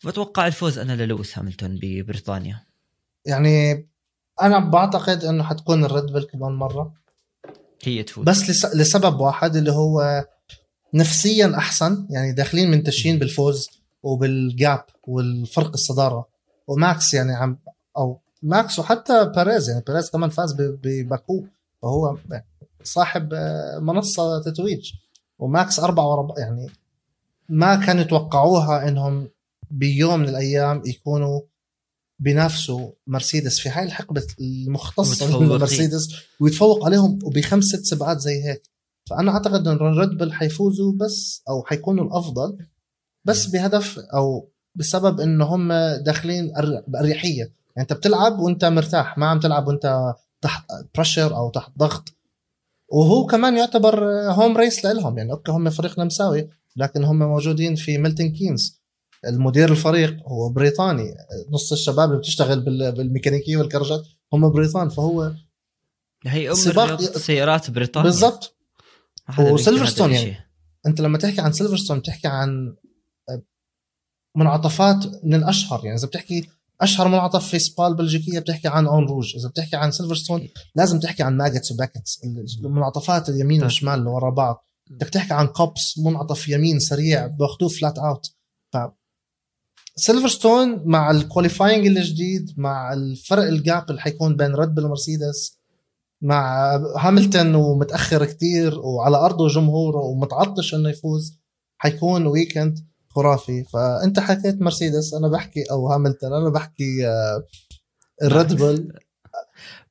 [0.05, 2.65] بتوقع الفوز أنا للويس هاملتون ببريطانيا.
[3.25, 3.89] يعني
[4.43, 6.95] أنا بعتقد إنه حتكون الريد بل كمان مرة.
[7.83, 8.25] هي تفوز.
[8.25, 8.65] بس لس...
[8.65, 10.25] لسبب واحد اللي هو
[10.95, 13.69] نفسيا أحسن يعني داخلين منتشين بالفوز
[14.03, 16.29] وبال gap والفرق الصدارة.
[16.67, 17.59] وماكس يعني عم
[17.97, 21.45] أو ماكس وحتى بيريز يعني بيريز كمان فاز ب- بباكو
[21.83, 22.17] فهو
[22.83, 24.93] صاحب آه، منصة تتويج.
[25.39, 26.67] وماكس أربعة ورا يعني
[27.49, 29.29] ما كانوا يتوقعوها إنهم
[29.71, 31.41] بيوم من الأيام يكونوا
[32.19, 35.27] بينافسوا مرسيدس في هاي الحقبة المختصة.
[35.41, 36.09] من مرسيدس
[36.41, 38.63] ويتفوق عليهم وبخمس ست سباقات زي هيك.
[39.11, 42.59] فأنا أعتقد إن الريد بل حيفوزوا بس أو حيكونوا الأفضل
[43.25, 45.73] بس بهدف أو بسبب انه هم
[46.05, 46.53] داخلين
[46.89, 47.53] بأريحية.
[47.83, 52.05] انت بتلعب وانت مرتاح ما عم تلعب وانت تحت pressure أو تحت ضغط.
[52.93, 57.99] وهو كمان يعتبر home race لهم يعني أوكي هم فريق نمساوي لكن هم موجودين في
[57.99, 58.81] ميلتون كينز
[59.27, 61.15] المدير الفريق هو بريطاني
[61.51, 65.33] نص الشباب اللي بتشتغل بال- بالميكانيكية والكراجات هم بريطان فهو
[66.27, 68.11] هي أم سباق- السيارات بريطانيا.
[68.11, 68.57] بالضبط.
[69.53, 70.37] وسيلفرستون يعني.
[70.87, 72.77] أنت لما تحكي عن سيلفرستون بتحكي عن
[74.37, 76.49] منعطفات من الأشهر يعني إذا بتحكي
[76.81, 79.37] أشهر منعطف في سبا البلجيكيه بتحكي عن أون روج.
[79.37, 82.21] إذا بتحكي عن سيلفرستون لازم تحكي عن ماجوتس وبيكيتس
[82.65, 83.65] المنعطفات اليمين طيب.
[83.65, 84.69] والشمال اللي ورا بعض.
[84.91, 88.27] بدك تحكي عن كوبس منعطف يمين سريع باخذوه flat out
[88.73, 88.77] ف
[89.97, 95.59] سيلفرستون مع ال qualifying الجديد مع الفرق ال gap اللي حيكون بين ريد بل ومرسيدس
[96.23, 101.39] مع هاملتون ومتأخر كتير وعلى أرضه جمهوره ومتعطش إنه يفوز
[101.79, 102.79] حيكون weekend
[103.19, 103.65] خرافي.
[103.65, 107.43] فأنت حكيت مرسيدس أنا بحكي أو هاملتون أنا بحكي آه،
[108.23, 108.93] الريد بل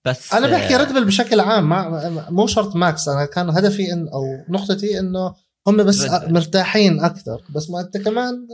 [0.05, 3.93] بس أنا بحكي آه، ريد بل بشكل عام ما مو شرط ماكس أنا كان هدفي
[3.93, 5.33] إن أو نقطتي إنه
[5.67, 6.05] هم بس.
[6.27, 7.41] مرتاحين أكثر.
[7.49, 8.47] بس ما أنت كمان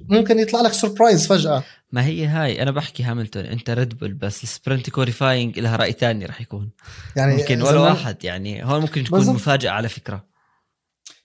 [0.00, 1.62] ممكن يطلع لك surprise فجأة.
[1.92, 3.44] ما هي هاي أنا بحكي هاملتون.
[3.44, 6.70] أنت ريد بول بس ال sprint qualifying لها رأي ثاني رح يكون.
[7.16, 9.26] يعني ممكن ولا واحد يعني هون ممكن تكون.
[9.26, 10.33] مفاجأة على فكرة.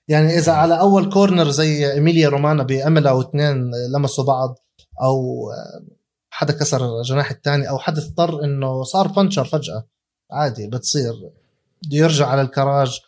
[0.09, 4.59] يعني إذا على أول كورنر زي إيميليا رومانا باملا واثنين لمسوا بعض
[5.01, 5.49] أو
[6.29, 9.87] حدا كسر جناح الثاني أو حدا اضطر إنه صار بانشر فجأة
[10.31, 11.13] عادي بتصير.
[11.83, 12.99] بده يرجع على الكراج.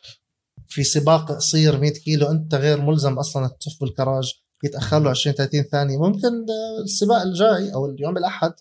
[0.67, 4.33] في سباق قصير 100 كيلو أنت غير ملزم أصلا تطف بالكراج
[4.63, 5.97] يتأخر له 20 30 ثانية.
[5.97, 6.45] ممكن
[6.83, 8.53] السباق الجاي أو اليوم الأحد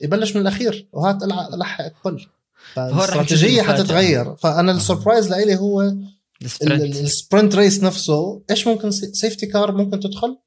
[0.00, 2.26] يبلش من الأخير وهات الع- لحق الكل.
[2.74, 3.62] فالاستراتيجية.
[3.62, 4.36] حتتغير.
[4.36, 5.92] فأنا ال surprise لإلي هو
[6.42, 10.38] ال sprint ال- ال sprint race نفسه إيش ممكن sa- safety car ممكن تدخل؟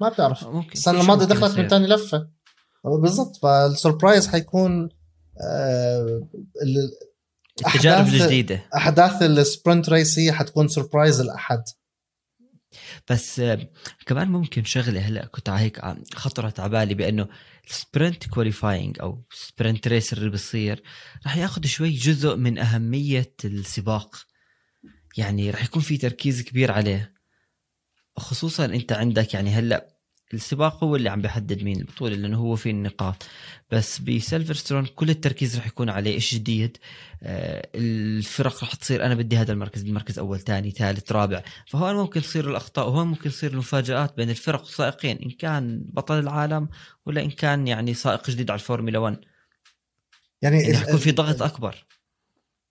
[0.00, 0.44] ما بتعرف.
[0.46, 0.72] ممكن.
[0.72, 1.68] السنة الماضية دخلت من.
[1.68, 2.28] ثاني لفة.
[2.84, 3.36] بالضبط.
[3.42, 4.88] فال surprise حيكون
[5.42, 6.28] آه،
[6.62, 6.90] ال-
[7.66, 8.64] التجارب الجديدة.
[8.76, 11.62] أحداث ال sprint race هي حتكون surprise الاحد
[13.10, 13.68] بس آه،
[14.06, 15.80] كمان ممكن شغلة هلأ كنت هيك
[16.14, 17.28] خطرت على بالي بأنه
[17.70, 20.82] ال sprint qualifying أو sprint race اللي بيصير
[21.26, 24.16] رح ياخذ شوي جزء من أهمية السباق.
[25.16, 27.12] يعني رح يكون في تركيز كبير عليه.
[28.16, 29.96] خصوصا أنت عندك يعني هلأ
[30.34, 33.26] السباق هو اللي عم بيحدد مين البطولة لأنه هو في النقاط.
[33.70, 36.78] بس بسيلفرستون كل التركيز رح يكون عليه إيش جديد.
[37.22, 41.42] آه الفرق رح تصير أنا بدي هذا المركز المركز أول ثاني ثالث رابع.
[41.66, 46.68] فهون ممكن تصير الأخطاء وهون ممكن تصير المفاجآت بين الفرق والسائقين إن كان بطل العالم
[47.06, 49.18] ولا إن كان يعني سائق جديد على الفورمولا 1
[50.42, 51.84] يعني يعني ال- حيكون في ضغط أكبر.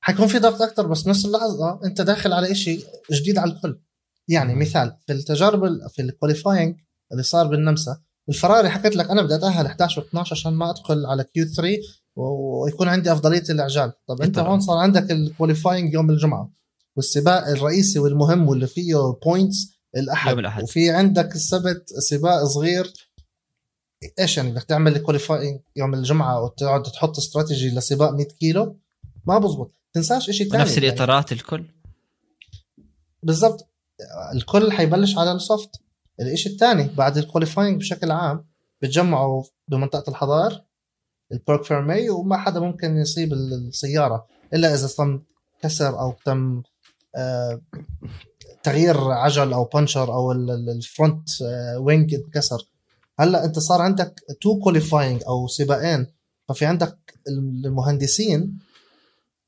[0.05, 3.79] حيكون في ضغط أكثر بس نفس اللحظة أنت داخل على إشي جديد على الكل
[4.27, 4.55] يعني.
[4.55, 6.75] مثال في التجارب ال- في ال qualifying
[7.11, 7.97] اللي صار بالنمسا
[8.29, 11.77] الفراري حكت لك أنا بدي أتأهل 11 و12 عشان ما أدخل على Q 3
[12.15, 14.39] ويكون عندي أفضلية الإعجال طب أنت.
[14.39, 16.51] هون صار عندك ال qualifying يوم الجمعة
[16.95, 19.55] والسباق الرئيسي والمهم واللي فيه points
[19.97, 20.63] الأحد, يوم الأحد.
[20.63, 22.93] وفي عندك السبت سباق صغير
[24.19, 28.79] إيش يعني بدك تعمل ال qualifying يوم الجمعة وتقعد تحط استراتيجي لسباق 100 كيلو
[29.25, 31.65] ما بزبط تنساش شيء ثاني ونفس الإطارات الكل.
[33.23, 33.67] بالضبط.
[34.33, 35.69] الكل حيبلش على ال soft.
[36.19, 38.45] الإشي الثاني بعد ال qualifying بشكل عام
[38.81, 40.63] بتجمعوا بمنطقة الحظر
[41.31, 45.21] ال parc fermé وما حدا ممكن يصيب السيارة إلا إذا تم
[45.61, 46.63] كسر أو تم
[47.15, 47.61] آه،
[48.63, 52.57] تغيير عجل أو بنشر أو ال- ال- ال front آه، wing انكسر.
[53.19, 56.07] هلأ أنت صار عندك two qualifying أو سباقين
[56.49, 58.59] ففي عندك المهندسين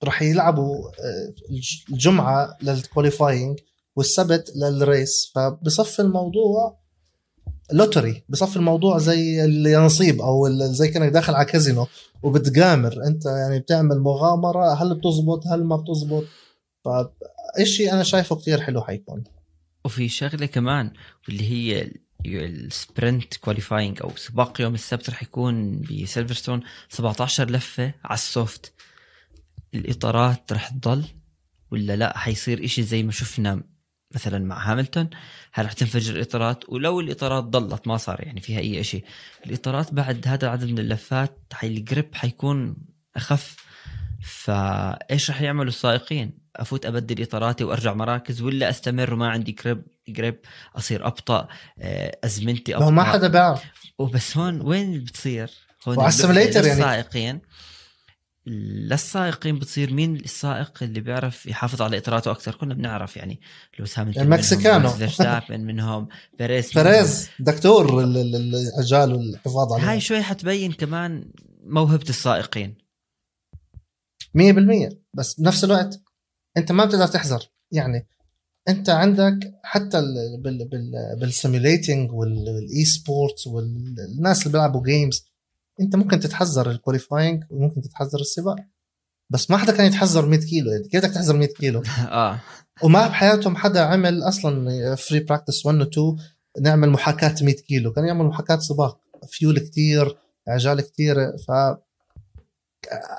[0.04, 3.60] راح يلعبوا آه، الج- الجمعة لل qualifying
[3.96, 6.78] والسبت لل race فبصف الموضوع
[7.72, 11.88] lottery بصف الموضوع زي اليانصيب أو زي كأنك داخل على كازينو
[12.24, 16.24] وبتغامر أنت يعني بتعمل مغامرة هل بتزبط هل ما بتزبط؟
[16.86, 19.24] فإشي أنا شايفه كتير حلو حيكون.
[19.86, 20.92] وفي شغلة كمان
[21.28, 21.96] واللي هي ال-
[22.66, 28.74] ال sprint qualifying أو سباق يوم السبت رح يكون بسيلفرستون 17 لفة على ال soft
[29.74, 31.06] الإطارات رح تضل
[31.72, 33.64] ولا لا؟ حيصير إشي زي ما شفنا
[34.16, 35.10] مثلا مع هاملتون.
[35.54, 39.04] هل رح تنفجر الإطارات؟ ولو الإطارات ضلت ما صار يعني فيها أي إشي.
[39.46, 42.76] الإطارات بعد هذا العدد من اللفات حي ال grip حيكون
[43.16, 43.56] أخف.
[44.22, 50.40] فإيش رح يعملوا السائقين؟ أفوت أبدل إطاراتي وأرجع مراكز ولا أستمر وما عندي grip grip
[50.76, 51.48] أصير أبطأ
[51.80, 53.64] آه، أزمنتي ابطا ما حدا بيعرف.
[54.00, 55.52] وبس هون وين بتصير؟
[55.88, 56.80] هون وعلى ال simulator يعني.
[56.80, 57.42] السائقين
[58.48, 63.40] للسائقين بتصير مين السائق اللي بيعرف يحافظ على إطاراته أكثر؟ كنا بنعرف يعني
[63.80, 64.90] لويس هاملتون المكسيكانو.
[64.90, 66.08] فيرستابن منهم
[66.40, 69.92] بيريز بيريز دكتور ال- ال- ال- العجال والحفاظ عليه.
[69.92, 71.32] هاي شوي حتبين كمان
[71.64, 72.78] موهبة السائقين.
[74.38, 76.02] 100% بس بنفس الوقت
[76.58, 77.44] أنت ما بتقدر تحذر.
[77.72, 78.08] يعني
[78.70, 85.26] أنت عندك حتى ال- بال بال بال simulating وال e-sports والناس اللي بيلعبوا games
[85.82, 88.56] انت ممكن تتحذر ال qualifying وممكن تتحذر السباق.
[89.30, 90.72] بس ما حدا كان يتحذر 100 كيلو.
[90.72, 92.40] يعني كيف بدك تحذر 100 كيلو؟ آه.
[92.84, 96.18] وما بحياتهم حدا عمل أصلا free practice 1 و 2
[96.62, 97.94] نعمل محاكاة 100 كيلو.
[97.94, 99.00] كان يعمل محاكاة سباق.
[99.28, 101.16] فيول كتير عجال كتير.
[101.38, 101.52] ف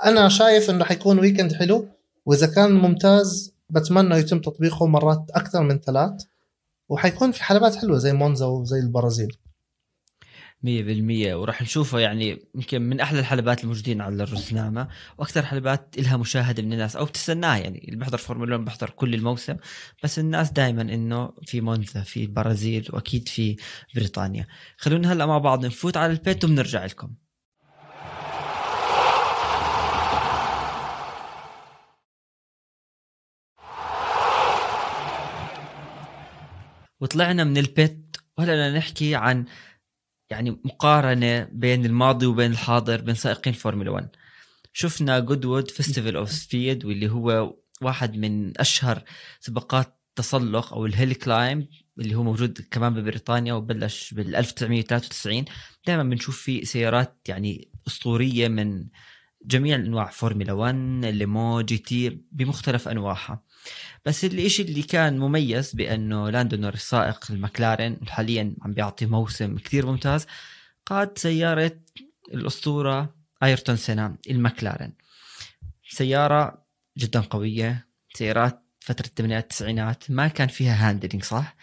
[0.05, 1.88] أنا شايف إنه حيكون weekend حلو.
[2.27, 6.23] وإذا كان ممتاز بتمنى يتم تطبيقه مرات أكثر من ثلاث.
[6.88, 9.37] وحيكون في حلبات حلوة زي مونزا وزي البرازيل.
[10.64, 16.62] 100% وراح نشوفه يعني يمكن من أحلى الحلبات الموجودين على الرزنامة وأكثر حلبات لها مشاهدة
[16.62, 17.85] من الناس أو بتستناها يعني.
[17.85, 19.57] اللي بيحضر فورمولا 1 بيحضر كل الموسم
[20.03, 23.57] بس الناس دائما إنه في مونزا في البرازيل وأكيد في
[23.94, 24.47] بريطانيا.
[24.77, 27.14] خلونا هلأ مع بعض نفوت على البيت وبنرجع لكم.
[37.01, 39.44] وطلعنا من البيت وهلأ نحكي عن
[40.30, 44.08] يعني مقارنة بين الماضي وبين الحاضر بين سائقين فورمولا 1
[44.72, 49.02] شفنا Goodwood Festival of Speed واللي هو واحد من أشهر
[49.40, 55.44] سباقات تسلق أو ال hill climb اللي هو موجود كمان ببريطانيا وبلش بال 1993
[55.86, 58.86] دائما بنشوف فيه سيارات يعني أسطورية من
[59.42, 63.42] جميع أنواع فورمولا 1 Le Mans GT بمختلف أنواعها.
[64.07, 69.87] بس الإشي اللي كان مميز بأنه لاندو نوريس سائق المكلارن حاليا عم بيعطي موسم كثير
[69.87, 70.26] ممتاز
[70.87, 71.81] قاد سيارة
[72.35, 74.92] الأسطورة أيرتون سينا المكلارن
[75.88, 76.64] سيارة
[76.98, 81.57] جدا قوية سيارات فترة الثمانينات التسعينات ما كان فيها handling صح؟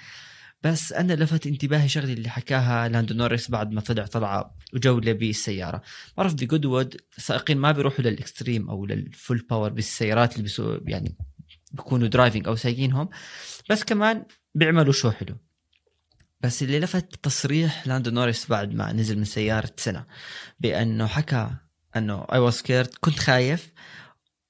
[0.63, 5.81] بس أنا لفت انتباهي شغله اللي حكاها لاندو نوريس بعد ما طلع طلعة وجولة بالسيارة.
[6.17, 11.15] بعرف بجودوود السائقين ما بيروحوا لل extreme أو لل full power بالسيارات اللي بيسوق يعني
[11.75, 13.09] بيكونوا driving أو سايقينهم
[13.69, 15.35] بس كمان بيعملوا show حلو.
[16.41, 20.05] بس اللي لفت تصريح لاندو نوريس بعد ما نزل من سيارة سينا
[20.59, 21.49] بأنه حكى
[21.95, 23.71] أنه I was scared كنت خايف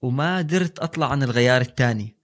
[0.01, 2.17] وما قدرت أطلع عن الغيار الثاني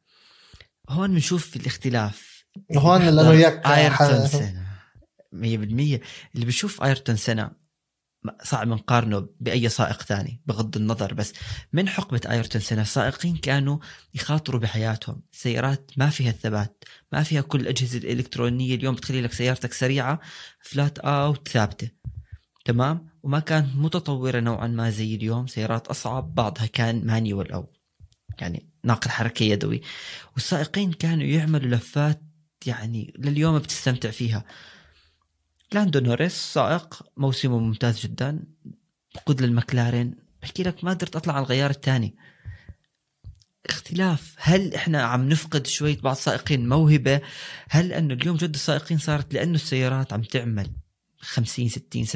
[0.90, 2.46] هون بنشوف الاختلاف.
[2.78, 4.66] هون لأنه وياك ايرتون سينا
[5.34, 6.00] 100%
[6.36, 7.52] اللي بيشوف ايرتون سينا
[8.44, 11.34] صعب نقارنه بأي سائق ثاني بغض النظر بس
[11.74, 13.78] من حقبة آيرتون سينا السائقين كانوا
[14.14, 15.22] يخاطروا بحياتهم.
[15.32, 18.76] سيارات ما فيها الثبات ما فيها كل الأجهزة الإلكترونية.
[18.76, 20.20] اليوم بتخلي لك سيارتك سريعة
[20.62, 21.90] flat out ثابتة.
[22.66, 25.48] تمام؟ وما كانت متطورة نوعا ما زي اليوم.
[25.48, 27.74] سيارات أصعب بعضها كان manual أو
[28.40, 29.82] يعني ناقل حركة يدوي.
[30.34, 32.22] والسائقين كانوا يعملوا لفات
[32.66, 34.46] يعني لليوم بتستمتع فيها.
[35.74, 38.44] لاندو نوريس سائق موسمه ممتاز جدا.
[39.16, 40.16] بقود للمكلارين.
[40.42, 42.16] بحكي لك ما قدرت أطلع على الغيار الثاني.
[43.70, 44.36] اختلاف.
[44.38, 47.22] هل إحنا عم نفقد شوية بعض السائقين موهبة؟
[47.70, 50.72] هل إنه اليوم جد السائقين صارت لأنه السيارات عم تعمل؟
[51.22, 52.16] 50 60 70%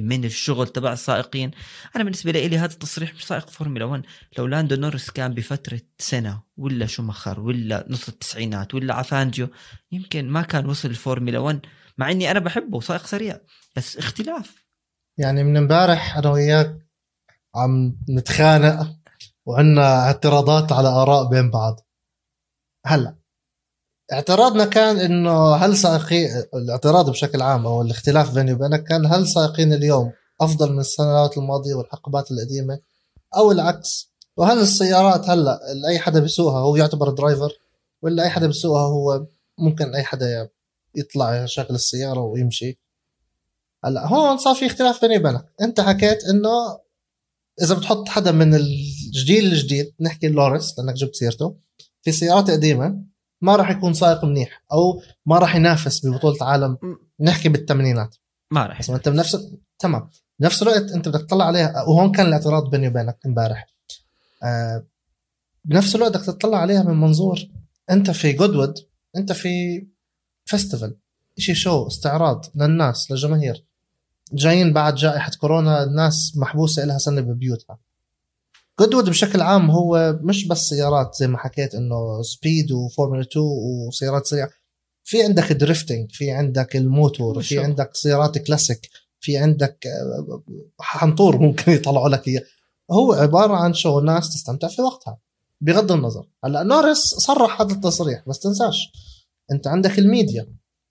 [0.00, 1.50] من الشغل تبع السائقين.
[1.96, 4.02] أنا بالنسبة لي هذا التصريح مش سائق فورمولا 1
[4.38, 9.48] لو لاندو نوريس كان بفترة سينا ولا شومخر ولا نص التسعينات ولا فانجيو
[9.92, 11.60] يمكن ما كان وصل الفورمولا 1
[11.98, 13.40] مع إني أنا بحبه سائق سريع.
[13.76, 14.64] بس اختلاف.
[15.18, 16.86] يعني من امبارح أنا وياك
[17.54, 18.96] عم نتخانق
[19.46, 21.80] وعندنا اعتراضات على آراء بين بعض.
[22.86, 23.21] هلا.
[24.12, 29.72] اعتراضنا كان إنه هل سائقي الاعتراض بشكل عام أو الاختلاف بيني وبينك كان هل سائقين
[29.72, 32.78] اليوم أفضل من السنوات الماضية والحقبات القديمة
[33.36, 37.52] أو العكس؟ وهل السيارات هلأ اللي اي حدا بيسوقها هو يعتبر درايفر
[38.02, 39.26] ولا أي حدا بيسوقها هو
[39.58, 40.48] ممكن أي حدا
[40.94, 42.78] يطلع يشغل السيارة ويمشي؟
[43.84, 45.52] هلأ هون صار في اختلاف بيني وبينك.
[45.62, 46.78] أنت حكيت إنه
[47.62, 51.56] إذا بتحط حدا من الجيل الجديد نحكي لوريس لأنك جبت سيرته
[52.02, 53.11] في سيارات قديمة
[53.42, 56.78] ما راح يكون سائق منيح أو ما راح ينافس ببطولة عالم
[57.20, 58.16] نحكي بالثمانينات.
[58.50, 59.36] ما راح بس أنت بنفس
[59.78, 60.10] تمام.
[60.38, 63.66] بنفس الوقت أنت بدك تطلع عليها وهون كان الاعتراض بيني وبينك امبارح.
[64.42, 64.86] آه
[65.64, 67.38] بنفس الوقت بدك تطلع عليها من منظور
[67.90, 68.74] أنت في جودوود
[69.16, 69.86] أنت في
[70.44, 70.96] festival
[71.38, 73.64] شيء show استعراض للناس للجماهير.
[74.32, 77.78] جايين بعد جائحة كورونا الناس محبوسة لها سنة ببيوتها.
[78.80, 83.44] جودوود بشكل عام هو مش بس سيارات زي ما حكيت إنه speed وفورمولا 2
[83.88, 84.50] وسيارات سريعة
[85.04, 87.58] في عندك drifting في عندك الموتور في.
[87.58, 88.88] عندك سيارات كلاسيك
[89.20, 90.42] في عندك آه،
[90.80, 92.42] حنطور ممكن يطلعوا لك إياه
[92.90, 95.18] هو عبارة عن show ناس تستمتع في وقتها
[95.60, 98.92] بغض النظر هلا نوريس صرح هذا التصريح بس تنساش
[99.52, 100.46] أنت عندك الميديا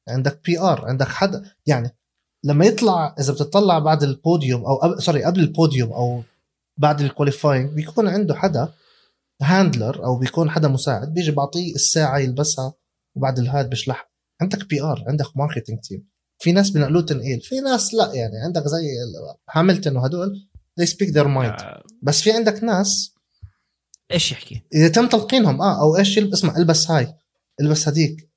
[0.10, 1.96] عندك PR عندك حدا يعني
[2.44, 5.00] لما يطلع إذا بتطلع بعد البوديوم أو.
[5.00, 6.24] sorry قبل البوديوم أو
[6.78, 8.74] بعد ال qualifying بيكون عنده حدا
[9.42, 12.74] handler أو بيكون حدا مساعد بيجي بعطيه الساعة يلبسها
[13.16, 16.08] وبعد الهاد بيشلح عندك PR عندك marketing team
[16.40, 18.88] في ناس بنقلوه تنقيل في ناس لا يعني عندك زي
[19.50, 21.64] هاملتون وهدول they speak their mind.
[21.64, 23.16] آه، بس في عندك ناس
[24.12, 27.14] إيش يحكي؟ إذا تم تلقينهم آه أو إيش يلبس اسمع ألبس هاي
[27.62, 28.30] ألبس هديك.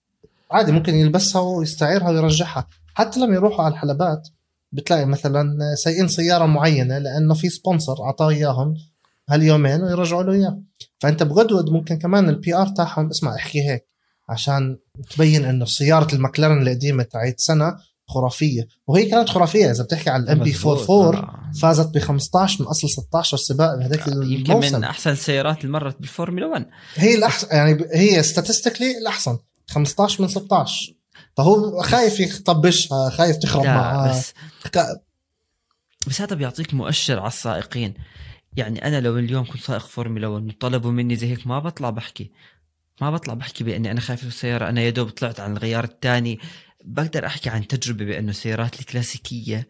[0.50, 2.68] عادي ممكن يلبسها ويستعيرها ويرجعها.
[2.94, 4.28] حتى لما يروحوا على الحلبات
[4.74, 8.74] بتلاقي مثلا سايقين سيارة معينة لأنه في sponsor أعطاه إياهم
[9.28, 10.62] هاليومين ويرجعوا له إياه
[10.98, 13.88] فأنت بجوز ممكن كمان ال PR تاعهم اسمع احكي هيك
[14.28, 14.78] عشان
[15.10, 17.76] تبين إنه سيارة المكلارن القديمة تاعت سينا
[18.08, 20.90] خرافية وهي كانت خرافية إذا بتحكي على ال MP مزبوط.
[20.90, 21.50] 44 آه.
[21.60, 26.00] فازت ب 15 من أصل 16 سباق بهذاك يمكن الموسم من أحسن السيارات اللي مرت
[26.00, 29.38] بالفورمولا 1 هي الاحسن يعني هي statistically الأحسن
[29.70, 30.93] 15 من 16
[31.36, 34.10] فهو خايف يطبشها خايف تخرب معها.
[34.10, 34.34] بس
[36.06, 37.94] بس هذا بيعطيك مؤشر على السائقين.
[38.56, 42.30] يعني أنا لو اليوم كنت سائق فورمولا 1 وطلبوا مني زي هيك ما بطلع بحكي.
[43.00, 46.38] ما بطلع بحكي بأني أنا خايف من السيارة أنا يا دوب طلعت عن الغيار الثاني.
[46.84, 49.68] بقدر أحكي عن تجربة بأنه السيارات الكلاسيكية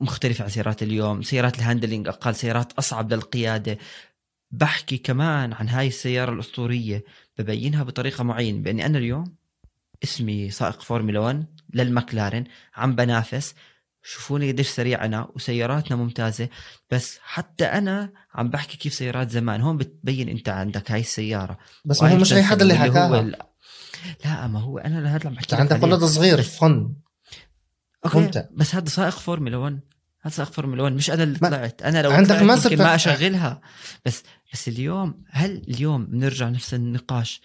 [0.00, 1.22] مختلفة عن سيارات اليوم.
[1.22, 3.78] سيارات ال handling أقل سيارات أصعب للقيادة.
[4.50, 7.04] بحكي كمان عن هاي السيارة الأسطورية
[7.38, 8.62] ببينها بطريقة معينة.
[8.62, 9.39] بأني أنا اليوم
[10.04, 12.44] اسمي سائق فورمولا 1 للمكلارن
[12.76, 13.54] عم بنافس.
[14.02, 16.48] شوفوني قديش سريع أنا وسياراتنا ممتازة.
[16.90, 19.60] بس حتى أنا عم بحكي كيف سيارات زمان.
[19.60, 21.58] هون بتبين أنت عندك هاي السيارة.
[21.84, 23.20] بس ما هو مش أي حدا اللي حكاها.
[23.20, 23.36] ال-
[24.24, 25.82] لا ما هو أنا لهذا عم بحكي عندك.
[25.82, 26.94] ولد صغير fun.
[28.04, 28.18] okay.
[28.18, 28.44] ممتع.
[28.52, 29.80] بس هذا سائق فورمولا 1
[30.22, 31.82] هذا سائق فورمولا 1 مش أنا اللي ما- طلعت.
[31.82, 33.60] أنا لو عندك ما ما أشغلها.
[34.06, 37.40] بس بس اليوم هل اليوم بنرجع نفس النقاش؟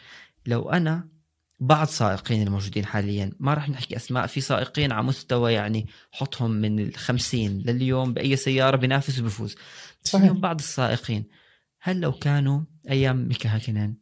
[0.46, 1.15] لو أنا
[1.60, 6.80] بعض سائقين الموجودين حاليا ما راح نحكي أسماء في سائقين على مستوى يعني حطهم من
[6.80, 9.56] ال 50 لليوم بأي سيارة بينافس وبفوز
[10.04, 10.22] صحيح.
[10.22, 11.26] اليوم بعض السائقين
[11.82, 13.96] هل لو كانوا أيام ميكا هاكنن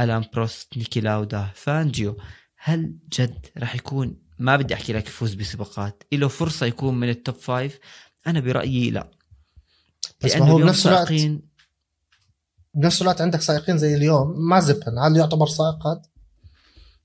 [0.00, 2.16] ألان بروست نيكي لاودا فانجيو
[2.56, 7.14] هل جد راح يكون ما بدي أحكي لك يفوز بسباقات له فرصة يكون من ال
[7.14, 7.78] top five
[8.26, 9.10] أنا برأيي لا
[10.24, 11.12] بس ما هو بنفس الوقت
[12.74, 16.02] بنفس الوقت عندك سائقين زي اليوم مازبن هل يعتبر سائق هذا؟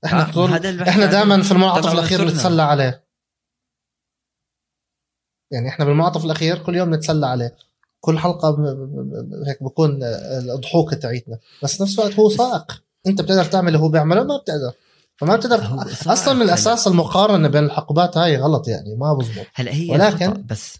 [0.04, 1.12] إحنا طول هذا اللي بحكي إحنا عنه.
[1.12, 2.38] دائما في المنعطف الأخير عنصرنا.
[2.40, 3.04] نتسلى عليه
[5.52, 7.56] يعني إحنا بالمنعطف الأخير كل يوم نتسلى عليه
[8.00, 8.56] كل حلقة
[9.48, 9.98] هيك بكون
[10.54, 14.72] الضحوكه تاعتنا بس نفس الوقت هو سائق انت بتقدر تعمل اللي هو بيعمله ما بتقدر
[15.16, 15.86] فما بتقدر.
[16.12, 20.46] أصلا من الأساس المقارنة بين الحقبات هاي غلط يعني ما بزبط هلا هي ولكن- ولكن
[20.46, 20.78] بس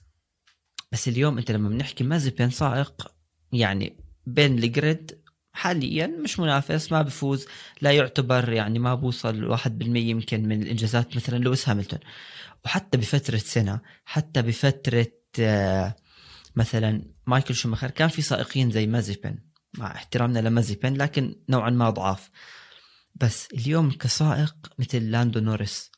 [0.92, 3.12] بس اليوم انت لما بنحكي مازبين سائق
[3.52, 5.21] يعني بين الجريد
[5.52, 7.46] حاليا مش منافس ما بفوز
[7.80, 11.98] لا يعتبر يعني ما بوصل 1% يمكن من الإنجازات مثلا لويس هاملتون
[12.64, 15.96] وحتى بفترة سينا حتى بفترة آه،
[16.56, 19.38] مثلا مايكل شوماخر كان في سائقين زي مازيبين
[19.78, 22.30] مع احترامنا لمازيبين لكن نوعا ما ضعاف.
[23.14, 25.92] بس اليوم كسائق مثل لاندو نوريس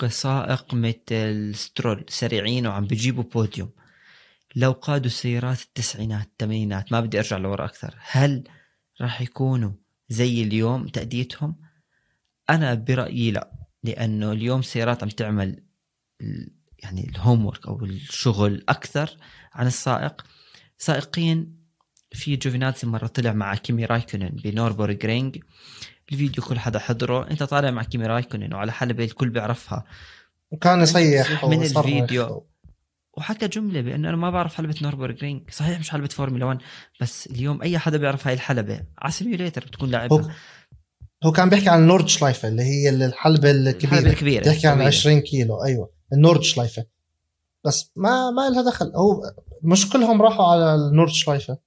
[0.00, 3.70] كسائق مثل سترول سريعين وعم بيجيبوا بوديوم.
[4.56, 7.94] لو قادوا سيارات التسعينات الثمانينات ما بدي أرجع لورا أكثر.
[8.00, 8.44] هل
[9.00, 9.72] راح يكونوا
[10.08, 11.56] زي اليوم تأديتهم؟
[12.50, 13.52] أنا برأيي لا
[13.82, 15.62] لأنه اليوم سيارات عم تعمل
[16.78, 19.16] يعني ال homework أو الشغل أكثر
[19.52, 20.24] عن السائق.
[20.78, 21.62] سائقين
[22.12, 25.38] في جوفيناتسي مرة طلع مع كيمي رايكونن بنوربورغ رينج
[26.12, 29.84] الفيديو كل حدا حضره أنت طالع مع كيمي رايكونن وعلى حلبة الكل بيعرفها.
[30.50, 32.46] وكان يصيح من الفيديو.
[33.16, 36.58] وحكى جملة بأنه أنا ما بعرف حلبة نوربورغ رينج صحيح مش حلبة فورمولا 1
[37.00, 40.36] بس اليوم أي حدا بيعرف هاي الحلبة على simulator بتكون هو لاعبها
[41.24, 44.12] هو كان بيحكي عن النورد شلايفه اللي هي الحلبة الحلبة الكبيرة.
[44.12, 44.88] الكبيرة بيحكي عن طويلة.
[44.88, 46.86] 20 كيلو أيوه النورد شلايفه
[47.66, 48.92] بس ما ما لها دخل.
[48.96, 49.22] هو
[49.62, 51.58] مش كلهم راحوا على النورد شلايفه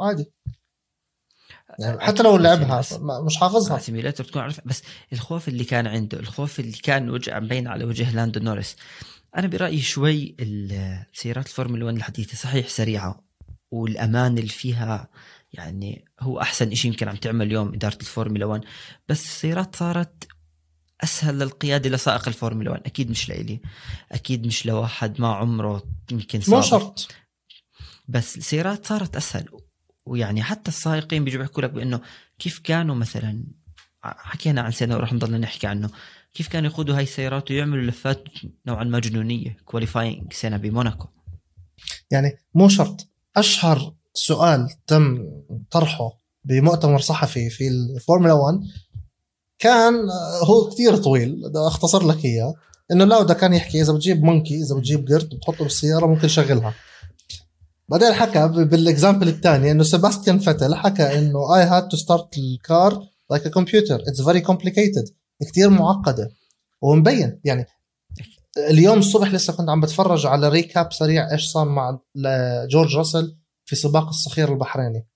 [0.00, 0.32] عادي.
[1.78, 2.82] يعني حتى لو لعبها
[3.26, 3.78] مش حافظها.
[3.78, 8.14] simulator بتكون عارف بس الخوف اللي كان عنده الخوف اللي كان وجه مبين على وجه
[8.14, 8.76] لاندو نوريس
[9.36, 10.36] أنا برأيي شوي
[11.12, 13.24] سيارات الفورمولا 1 الحديثه صحيح سريعة
[13.70, 15.08] والأمان اللي فيها
[15.52, 18.64] يعني هو أحسن شيء يمكن عم تعمل اليوم إدارة الفورمولا 1
[19.08, 20.28] بس السيارات صارت
[21.00, 23.60] أسهل للقيادة لسائق الفورمولا 1 أكيد مش لإلي
[24.12, 25.82] أكيد مش لواحد ما عمره
[26.12, 26.60] يمكن سابق.
[26.60, 27.08] شرط.
[28.08, 29.48] بس السيارات صارت أسهل
[30.06, 32.00] ويعني حتى السائقين بيجوا بيحكوا لك بأنه
[32.38, 33.44] كيف كانوا مثلا
[34.02, 35.90] حكينا عن سينا ورح نضل نحكي عنه.
[36.36, 38.24] كيف كانوا يقودوا هاي السيارات ويعملوا لفات
[38.66, 41.08] نوعا ما جنونية qualifying سينا بموناكو؟
[42.10, 43.08] يعني مو شرط.
[43.36, 45.18] أشهر سؤال تم
[45.70, 48.60] طرحه بمؤتمر صحفي في الفورمولا 1
[49.58, 52.54] كان آه، هو كثير طويل أختصر لك إياه
[52.92, 56.74] إنه لاودا كان يحكي إذا بتجيب monkey إذا بتجيب قرد بتحطه بالسيارة ممكن شغلها
[57.88, 62.55] بعدين حكى بال example الثاني إنه سيباستيان فتل حكى إنه I had to start ال
[62.55, 65.08] car like a computer it's very complicated
[65.42, 66.30] كثير معقدة.
[66.82, 67.66] ومبين يعني
[68.58, 71.98] اليوم الصبح لسه كنت عم بتفرج على recap سريع إيش صار مع
[72.70, 75.06] جورج راسل في سباق الصخير البحريني.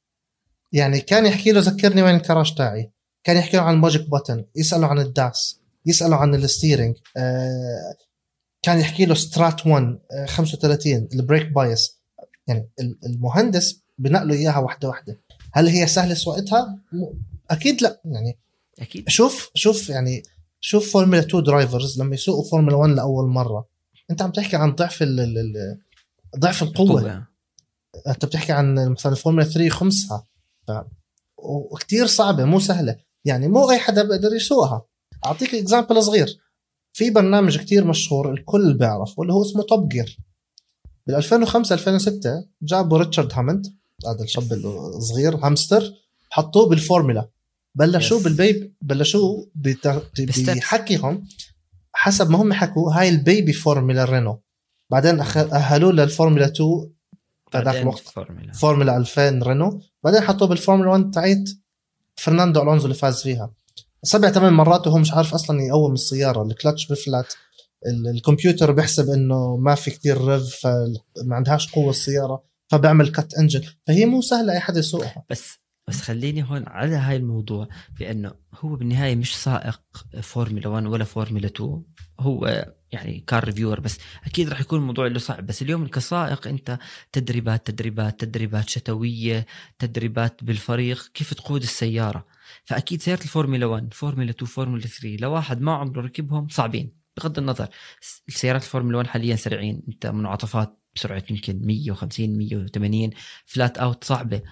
[0.73, 2.93] يعني كان يحكي له ذكرني وين ال crash تاعي.
[3.25, 6.97] كان يحكي له عن ال magic button يسأله عن ال dash يسأله عن ال steering
[7.17, 7.97] آه
[8.63, 12.01] كان يحكي له strat 1 آه 35 ال brake bias.
[12.47, 12.71] يعني
[13.07, 15.21] المهندس بنقله إياها واحدة واحدة.
[15.53, 16.79] هل هي سهلة سواقتها؟
[17.51, 18.01] أكيد لا.
[18.05, 18.39] يعني
[18.81, 19.09] أكيد.
[19.09, 20.23] شوف شوف يعني
[20.61, 23.69] شوف فورمولا 2 drivers لما يسوقوا فورمولا 1 لأول مرة.
[24.11, 25.79] أنت عم تحكي عن ضعف ال ال
[26.39, 27.01] ضعف القوة.
[27.01, 27.27] القوة.
[28.07, 30.27] أنت بتحكي عن مثلا فورمولا 3 خمسها.
[30.69, 30.73] ف...
[31.39, 32.97] وكثير صعبة مو سهلة.
[33.25, 34.83] يعني مو أي حدا بيقدر يسوقها.
[35.27, 36.41] أعطيك example صغير.
[36.93, 40.19] في برنامج كتير مشهور الكل بيعرف واللي هو اسمه توب جير
[41.07, 43.67] بال 2005 2006 جابوا ريتشارد هامند
[44.07, 45.95] هذا الشاب الصغير هامستر
[46.31, 47.29] حطوه بالفورمولا
[47.75, 48.23] بلشوا Yes.
[48.23, 49.45] بال baby بلشوا.
[50.39, 51.25] بحكيهم
[51.93, 54.43] حسب ما هم حكوا هاي ال baby فورمولا رينو.
[54.91, 56.91] بعدين اهلوه للفورمولا 2
[57.55, 57.99] هذاك بعدين الوقت.
[57.99, 58.53] فورمولا.
[58.53, 59.81] فورمولا 2000 رينو.
[60.05, 61.49] بعدين حطوه بالفورمولا 1 تاعت
[62.17, 63.53] فرناندو ألونزو اللي فاز فيها.
[64.03, 66.43] سبع ثمان مرات وهو مش عارف أصلا يقوم السيارة.
[66.43, 67.37] الكلتش بفلت.
[67.87, 72.43] ال- الكمبيوتر بيحسب إنه ما في كتير rev فما عندهاش قوة السيارة.
[72.69, 75.25] فبيعمل cut engine فهي مو سهلة أي حدا يسوقها.
[75.31, 75.59] بس
[75.91, 77.69] بس خليني هون على هاي الموضوع
[77.99, 79.81] بأنه هو بالنهاية مش سائق
[80.23, 81.83] فورمولا 1 ولا فورمولا 2
[82.21, 83.99] هو يعني car reviewer بس.
[84.25, 86.79] أكيد راح يكون الموضوع له صعب بس اليوم كسائق أنت
[87.13, 89.47] تدريبات تدريبات تدريبات شتوية
[89.79, 92.27] تدريبات بالفريق كيف تقود السيارة؟
[92.65, 97.69] فأكيد سيارة الفورمولا 1 فورمولا 2 فورمولا 3 لواحد ما عمره ركبهم صعبين بغض النظر.
[98.29, 103.11] السيارات الفورمولا 1 حاليا سريعين أنت منعطفات بسرعة يمكن 150 180
[103.47, 104.43] flat out صعبة.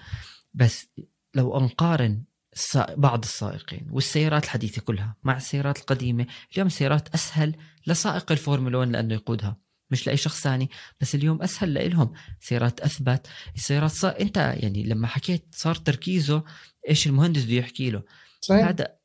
[0.53, 0.87] بس
[1.35, 2.23] لو نقارن
[2.55, 7.55] السا- بعض السائقين والسيارات الحديثة كلها مع السيارات القديمة اليوم السيارات أسهل
[7.87, 9.57] لسائق الفورمولا 1 لأنه يقودها
[9.91, 10.69] مش لأي شخص ثاني
[11.01, 12.13] بس اليوم أسهل لإلهم.
[12.39, 16.43] سيارات أثبت السيارات صار أنت يعني لما حكيت صار تركيزه
[16.89, 18.03] إيش المهندس بده يحكي له؟
[18.41, 18.67] صحيح.
[18.67, 18.95] هذا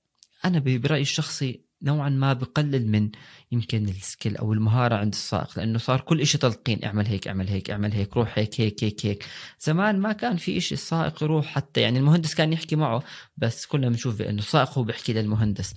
[0.44, 3.10] أنا ب- برأيي الشخصي نوعا ما بقلل من
[3.52, 7.48] يمكن ال skill أو المهارة عند السائق لأنه صار كل شيء تلقين اعمل هيك اعمل
[7.48, 9.24] هيك اعمل هيك روح هيك هيك هيك هيك.
[9.60, 13.02] زمان ما كان في شيء السائق يروح حتى يعني المهندس كان يحكي معه
[13.36, 15.74] بس كلنا بنشوف إنه السائق هو بيحكي للمهندس.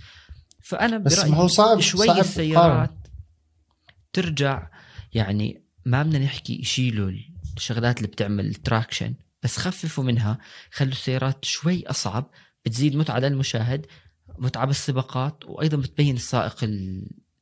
[0.60, 2.94] فأنا بس برأيي ما هو صعب شوي صعب السيارات
[4.14, 4.68] ترجع
[5.14, 7.12] يعني ما بدنا نحكي يشيلوا
[7.58, 9.14] الشغلات اللي بتعمل traction
[9.44, 10.38] بس خففوا منها
[10.72, 12.30] خلوا السيارات شوي أصعب
[12.66, 13.86] بتزيد متعة للمشاهد
[14.38, 16.56] متعه بالسباقات وأيضا بتبين السائق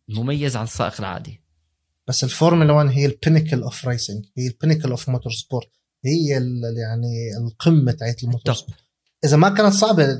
[0.09, 1.41] المميز عن السائق العادي.
[2.07, 5.67] بس الفورمولا 1 هي ال pinnacle of racing هي ال pinnacle of motor sport
[6.05, 6.27] هي
[6.77, 8.55] يعني القمة تاعت ال motor.
[8.55, 8.79] sport
[9.25, 10.19] إذا ما كانت صعبة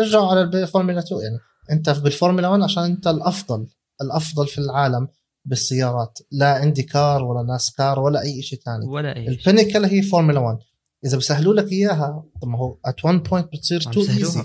[0.00, 1.38] ارجعوا على الفورمولا 2 يعني
[1.70, 3.66] أنت بالفورمولا 1 عشان أنت الأفضل
[4.02, 5.08] الأفضل في العالم
[5.44, 6.18] بالسيارات.
[6.30, 8.86] لا اندي كار ولا ناسكار ولا أي شيء ثاني.
[8.86, 9.28] ولا أي.
[9.28, 10.58] ال pinnacle هي فورمولا 1
[11.04, 14.42] إذا بسهلوا لك إياها طب ما هو at 1 point بتصير too easy.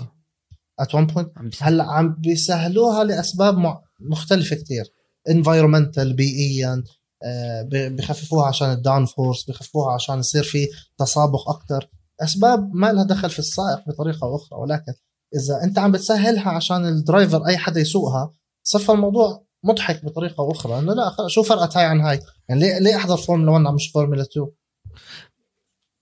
[0.80, 1.50] at 1 point عم.
[1.60, 3.56] هلا عم بيسهلوها لأسباب
[4.00, 4.84] مختلفة كتير.
[5.30, 6.84] environmental بيئيا
[7.24, 10.68] آه، بخففوها عشان ال downforce بخففوها عشان يصير في
[10.98, 11.88] تسابق أكثر
[12.22, 14.92] أسباب ما لها دخل في السائق بطريقة أو أخرى ولكن
[15.34, 20.52] إذا أنت عم بتسهلها عشان ال driver أي حدا يسوقها صفى الموضوع مضحك بطريقة أو
[20.52, 20.78] أخرى.
[20.78, 24.22] إنه لا شو فرقت هاي عن هاي؟ يعني ليه ليه أحضر فورمولا 1 مش فورمولا
[24.22, 24.46] 2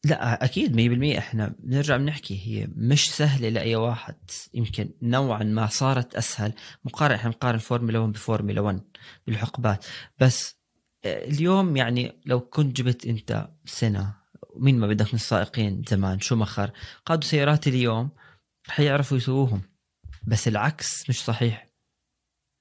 [0.05, 0.77] لا أكيد
[1.15, 4.17] 100% إحنا بنرجع بنحكي هي مش سهلة لأي واحد.
[4.55, 6.53] يمكن نوعا ما صارت أسهل.
[6.85, 8.81] مقارنة إحنا بنقارن فورمولا 1 بفورمولا 1
[9.27, 9.85] بالحقبات
[10.19, 10.57] بس
[11.05, 14.15] آه، اليوم يعني لو كنت جبت أنت سينا
[14.57, 16.71] مين ما بدك من السائقين زمان؟ شوماخر؟
[17.07, 18.11] قادوا سيارات اليوم
[18.69, 19.63] رح يعرفوا يسووهم.
[20.27, 21.71] بس العكس مش صحيح.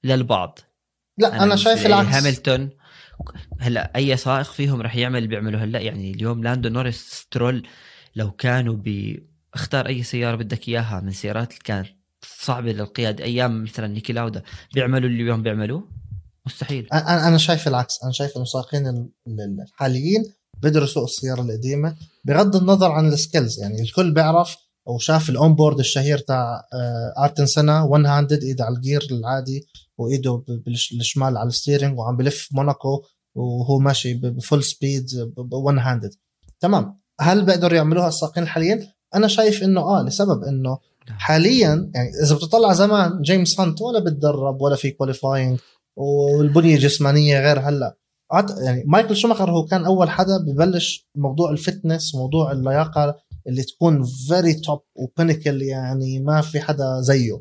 [0.04, 0.58] للبعض.
[1.18, 2.08] لا أنا, أنا شايف العكس.
[2.08, 2.70] هاملتون
[3.60, 5.64] هلا اي سائق فيهم رح يعمل اللي بيعمله.
[5.64, 7.66] هلا يعني اليوم لاندو نوريس سترول
[8.16, 9.16] لو كانوا ب
[9.54, 11.88] اختار اي سيارة بدك اياها من سيارات اللي كانت
[12.40, 14.42] صعبة للقيادة أيام مثلا نيكي لاودا
[14.74, 15.88] بيعملوا اللي اليوم بيعملوه؟
[16.46, 16.88] مستحيل.
[16.92, 18.02] أنا أنا شايف العكس.
[18.04, 20.24] أنا شايف السائقين ال- ال- الحاليين
[20.62, 24.56] بيقدروا يسوقوا السيارة القديمة بغض النظر عن ال skills يعني الكل بيعرف
[24.88, 29.66] أو شاف ال onboard الشهير تاع آه، آيرتون سينا one handed إيده على الجير العادي
[29.98, 33.02] وإيده بالشمال على ال steering وعم بلف موناكو
[33.34, 36.14] وهو ماشي ب full speed one handed
[36.60, 40.78] تمام هل بيقدروا يعملوها السائقين الحاليين؟ أنا شايف إنه آه لسبب إنه.
[41.08, 45.58] حاليا يعني إذا بتطلع زمان جيمس هانت ولا بتدرب ولا في qualifying
[45.96, 47.96] والبنية الجسمانية غير هلأ
[48.64, 53.16] يعني مايكل شوماخر هو كان أول حدا ببلش موضوع ال fitness وموضوع اللياقة
[53.48, 57.40] اللي تكون very top و pinnacle يعني ما في حدا زيه.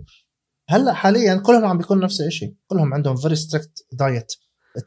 [0.70, 4.34] هلأ حاليا كلهم عم بيكونوا نفس الشيء كلهم عندهم very strict diet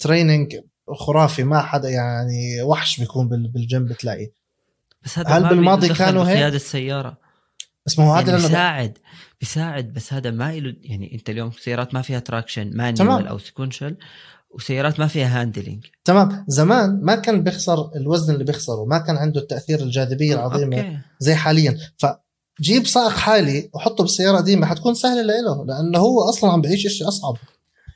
[0.01, 0.57] training
[0.95, 4.31] خرافي ما حدا يعني وحش بيكون بال- بالجيم بتلاقي.
[5.03, 7.19] بس هذا هل ما بالماضي كانوا هيك؟ بقياده السيارة.
[7.87, 8.99] بس ما هو هذا يعني بيساعد
[9.41, 12.77] بيساعد بس هذا ما له يعني أنت اليوم سيارات ما فيها traction.
[12.77, 13.97] manual أو sequential
[14.51, 16.45] وسيارات ما فيها handling تمام.
[16.49, 21.35] زمان ما كان بيخسر الوزن اللي بيخسره ما كان عنده التأثير الجاذبية العظيمة okay زي
[21.35, 21.79] حاليا.
[21.97, 27.09] فجيب سائق حالي وحطه بالسياره قديمة حتكون سهلة له لأنه هو أصلا عم بعيش شيء
[27.09, 27.37] أصعب.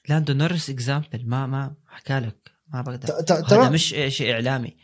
[0.09, 2.51] لاندو نورس example ما ما حكى لك.
[2.75, 3.15] ما بقدر.
[3.15, 3.73] هذا تمام.
[3.73, 4.77] مش شيء إعلامي.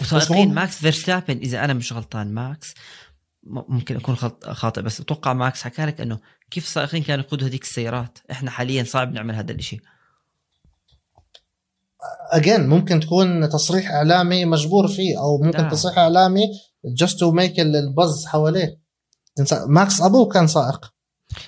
[0.00, 2.74] وسائقين ماكس فيرستابن إذا أنا مش غلطان ماكس
[3.46, 6.18] ممكن أكون خاطئ بس أتوقع ماكس حكى لك إنه
[6.50, 9.80] كيف السائقين كانوا يقودوا هذيك السيارات؟ إحنا حاليا صعب نعمل هذا الشيء
[12.30, 15.68] again ممكن تكون تصريح إعلامي مجبور فيه أو ممكن لا.
[15.68, 16.42] تصريح إعلامي
[16.84, 18.80] just to make ال buzz حواليه.
[19.40, 20.92] تنسى- ماكس أبوه كان سائق.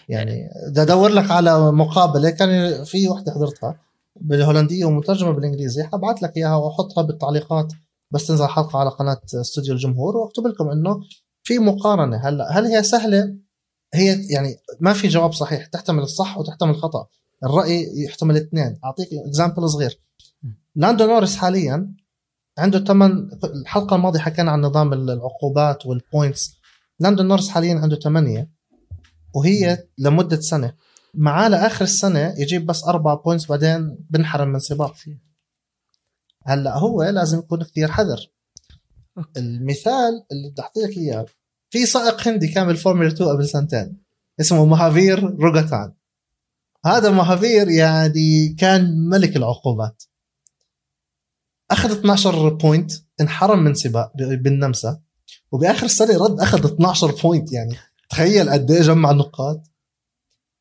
[0.08, 2.30] يعني بدي ادور لك على مقابلة.
[2.30, 3.80] كان في وحدة حضرتها
[4.20, 7.72] بالهولندية ومترجمة بالانجليزي حبعت لك إياها وأحطها بالتعليقات.
[8.10, 10.16] بس تنزل حلقة على قناة استوديو الجمهور.
[10.16, 11.00] وأكتب لكم إنه
[11.42, 12.16] في مقارنة.
[12.16, 13.34] هلا هل هي سهلة؟
[13.94, 15.66] هي يعني ما في جواب صحيح.
[15.66, 17.06] تحتمل الصح وتحتمل الخطأ.
[17.44, 20.00] الرأي يحتمل الاثنين أعطيك example صغير.
[20.76, 21.94] لاندو نورس حاليا
[22.58, 26.56] عنده ثمان الحلقة الماضية حكينا عن نظام العقوبات وال points
[27.00, 28.50] لاندو نورس حاليا عنده ثمانيه
[29.34, 30.74] وهي لمدة سنة.
[31.14, 34.94] معاه لآخر السنة يجيب بس أربع points بعدين بنحرم من سباق.
[36.46, 38.32] هلأ هو لازم يكون كثير حذر.
[39.36, 41.26] المثال اللي بدي أعطيك إياه
[41.70, 44.02] في سائق هندي كان بالفورمولا 2 قبل سنتين
[44.40, 45.92] اسمه مهافير راغوناثان.
[46.86, 50.02] هذا مهافير يعني كان ملك العقوبات.
[51.70, 55.00] أخذ 12 point انحرم من سباق بالنمسا
[55.52, 57.76] وبآخر السنة رد أخذ 12 point يعني.
[58.10, 59.60] تخيل قد إيه جمع نقاط.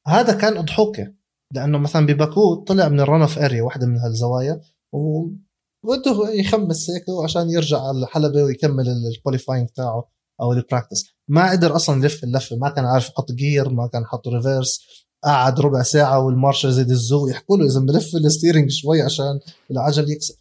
[0.07, 1.13] هذا كان أضحوكة.
[1.51, 4.61] لأنه مثلا بباكو طلع من ال run-off area واحدة من هالزوايا
[4.93, 10.09] وبده يخمس هيك عشان يرجع على الحلبة ويكمل ال qualifying تاعه
[10.41, 12.55] أو ال practice ما قدر أصلا يلف اللفة.
[12.55, 14.81] ما كان عارف يحط gear ما كان حط reverse
[15.23, 19.39] قعد ربع ساعة والمارشال زي الزو يحكوا له إذا بلف ال steering شوي عشان
[19.71, 20.35] العجل يكسب.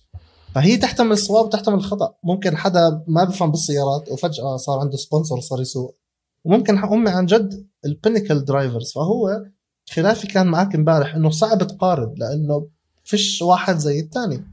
[0.55, 2.15] فهي تحتمل الصواب وتحتمل الخطأ.
[2.23, 5.97] ممكن حدا ما بفهم بالسيارات وفجأة صار عنده sponsor وصار يسوق.
[6.45, 9.45] وممكن هم عن جد ال pinnacle drivers فهو
[9.91, 12.69] خلافي كان معك امبارح إنه صعب تقارن لأنه
[13.05, 14.45] فيش واحد زي الثاني.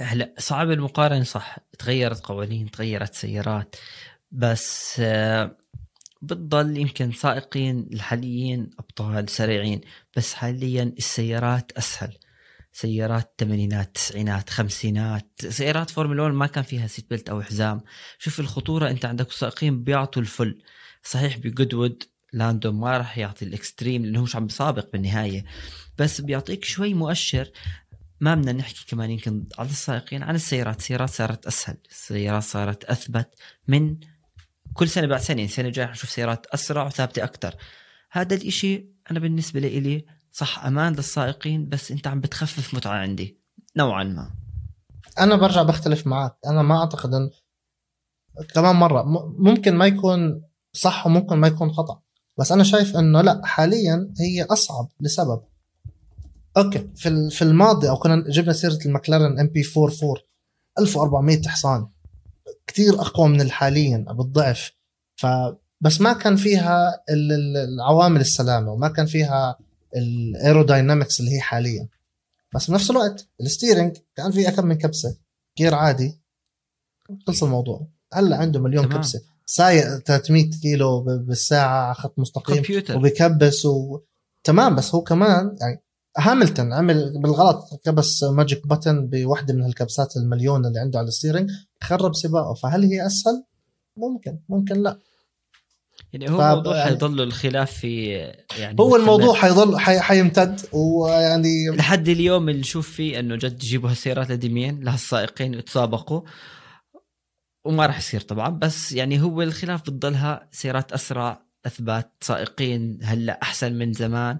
[0.00, 1.58] هلا صعب المقارنة صح.
[1.78, 3.76] تغيرت قوانين تغيرت سيارات.
[4.32, 5.56] بس آه،
[6.22, 9.80] بتضل يمكن سائقين الحاليين أبطال سريعين.
[10.16, 12.18] بس حاليا السيارات أسهل.
[12.72, 15.30] سيارات ثمانينات تسعينات خمسينات.
[15.48, 17.80] سيارات فورمولا 1 ما كان فيها seat belt أو حزام.
[18.18, 20.62] شوف الخطورة أنت عندك سائقين بيعطوا ال full.
[21.02, 22.02] صحيح ب Goodwood
[22.32, 25.44] لاندو ما راح يعطي ال extreme لأنه مش عم بسابق بالنهاية.
[25.98, 27.50] بس بيعطيك شوي مؤشر.
[28.20, 30.78] ما بدنا نحكي كمان يمكن على السائقين عن السيارات.
[30.78, 31.76] السيارات صارت أسهل.
[31.90, 33.28] السيارات صارت أثبت
[33.68, 33.96] من
[34.74, 35.44] كل سنة بعد سنة.
[35.44, 37.54] السنة الجايه حنشوف سيارات أسرع وثابتة أكثر
[38.10, 39.78] هذا الإشي أنا بالنسبة لي
[40.38, 43.38] صح أمان للسائقين بس أنت عم بتخفف متعة عندي
[43.76, 44.30] نوعا ما.
[45.18, 46.36] أنا برجع بختلف معك.
[46.46, 47.30] أنا ما أعتقد ان
[48.54, 49.02] كمان مرة.
[49.38, 52.00] ممكن ما يكون صح وممكن ما يكون خطأ.
[52.38, 55.40] بس أنا شايف إنه لا حاليا هي أصعب لسبب.
[56.56, 60.14] okay في في الماضي أو كنا جبنا سيرة المكلارن MP4/4
[60.78, 61.88] 1400 حصان.
[62.66, 64.70] كثير أقوى من الحاليا بالضعف
[65.16, 65.26] ف
[65.80, 69.58] بس ما كان فيها ال- ال- العوامل السلامة وما كان فيها
[69.96, 71.88] ال aerodynamics اللي هي حاليا.
[72.54, 75.16] بس بنفس الوقت ال steering كان فيه كم من كبسة.
[75.58, 76.20] gear عادي.
[77.26, 77.86] خلص الموضوع.
[78.14, 78.96] هلا عنده مليون تمام.
[78.96, 79.22] كبسة.
[79.46, 82.56] سايق 300 كيلو بالساعة على خط مستقيم.
[82.56, 82.96] كمبيوتر.
[82.96, 84.00] وبكبس و...
[84.44, 84.76] تمام.
[84.76, 85.82] بس هو كمان يعني
[86.18, 91.50] هاملتون عمل بالغلط كبس magic button بوحدة من هالكبسات المليون اللي عنده على ال steering
[91.82, 92.54] خرب سباقه.
[92.54, 93.44] فهل هي أسهل؟
[93.96, 94.38] ممكن.
[94.48, 94.98] ممكن لا.
[96.12, 98.06] يعني هو ف- موضوع يعني- حيضل الخلاف في
[98.58, 98.96] يعني هو.
[98.96, 100.00] الموضوع حيضل حي...
[100.00, 106.20] حيمتد ويعني لحد اليوم اللي نشوف فيه أنه جد يجيبوا هالسيارات القديمين لهالسائقين يتسابقوا
[107.64, 108.48] وما راح يصير طبعا.
[108.48, 114.38] بس يعني هو الخلاف بتضلها سيارات أسرع أثبت سائقين هلأ أحسن من زمان.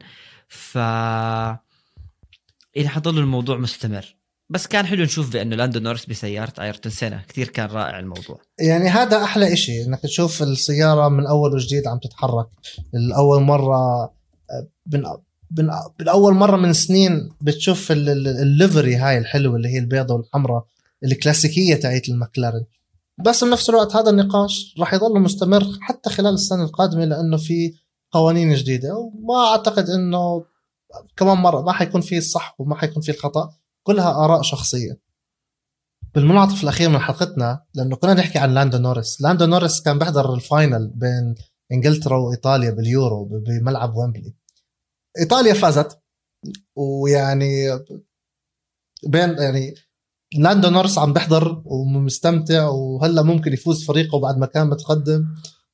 [0.48, 0.74] ف
[2.74, 4.17] يعني حضل الموضوع مستمر.
[4.50, 8.40] بس كان حلو نشوف بأنه لاندو نورس بسيارة آيرتون سينا كثير كان رائع الموضوع.
[8.60, 12.46] يعني هذا أحلى إشي إنك تشوف السيارة من أول وجديد عم تتحرك.
[12.94, 14.04] الأول مرة
[14.92, 15.02] من
[15.58, 20.14] من بالأول مرة من سنين بتشوف ال- ال- ال livery هاي الحلوة اللي هي البيضة
[20.14, 20.64] والحمراء
[21.04, 22.64] الكلاسيكية تاعت المكلارن
[23.24, 27.72] بس بنفس الوقت هذا النقاش راح يضل مستمر حتى خلال السنة القادمة لأنه في
[28.12, 28.94] قوانين جديدة.
[28.96, 30.44] وما أعتقد إنه
[31.16, 33.50] كمان مرة ما حيكون في الصح وما حيكون في الخطا
[33.88, 35.00] كلها آراء شخصية.
[36.14, 40.44] بالمنعطف الأخير من حلقتنا لأنه كنا نحكي عن لاندو نورس لاندو نورس كان بيحضر ال
[40.44, 41.34] final بين
[41.72, 44.34] إنجلترا وإيطاليا باليورو بملعب ويمبلي.
[45.18, 45.98] إيطاليا فازت
[46.76, 47.78] ويعني
[49.06, 49.74] بين يعني
[50.38, 55.24] لاندو نورس عم بيحضر ومستمتع وهلأ ممكن يفوز فريقه بعد ما كان متقدم.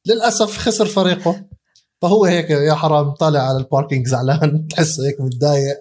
[0.07, 1.49] للأسف خسر فريقه.
[2.03, 5.77] فهو هيك يا حرام طالع على ال parking زعلان تحسه هيك متضايق.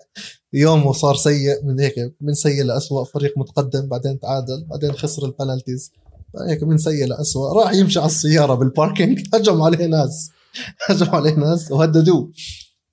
[0.54, 5.32] يومه صار سيء من هيك من سيء لأسوأ فريق متقدم بعدين تعادل بعدين خسر ال
[5.32, 5.92] penalties
[6.42, 7.64] هيك من سيء لأسوأ.
[7.64, 10.32] راح يمشي على السيارة بال parking هجم عليه ناس.
[10.90, 12.32] هجم عليه ناس وهددوه.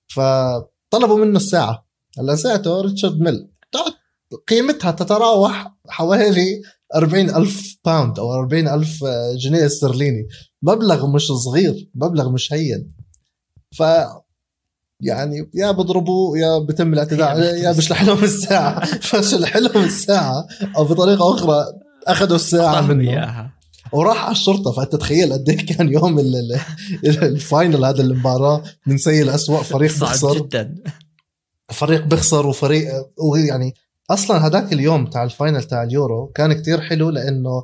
[0.08, 1.86] فطلبوا منه الساعة.
[2.18, 3.48] هلا ساعته ريتشارد ميل.
[4.48, 6.62] قيمتها تتراوح حوالي
[6.94, 9.04] 40 ألف pound أو 40 ألف
[9.36, 10.28] جنيه استرليني.
[10.62, 12.92] مبلغ مش صغير مبلغ مش هين.
[13.72, 13.82] ف
[15.02, 18.84] يعني يا بضربوه يا بتم الاعتداء يا عليه يا بيشلح لهم الساعة.
[19.08, 20.46] فشلح لهم الساعة.
[20.76, 21.64] أو بطريقة أخرى
[22.06, 23.10] أخذوا الساعة أعطاهم منه.
[23.10, 23.52] إياها.
[23.92, 24.72] وراح على الشرطة.
[24.72, 26.36] فأنت تخيل قد إيه كان يوم ال-
[27.04, 28.62] ال- ال final هذا المباراة.
[28.86, 29.62] من سيء لأسوأ.
[29.62, 30.74] فريق صعب بخسر جدا.
[31.72, 32.84] فريق بيخسر وفريق
[33.32, 33.74] ويعني
[34.10, 37.62] أصلا هذاك اليوم تاع ال final تاع اليورو كان كتير حلو لأنه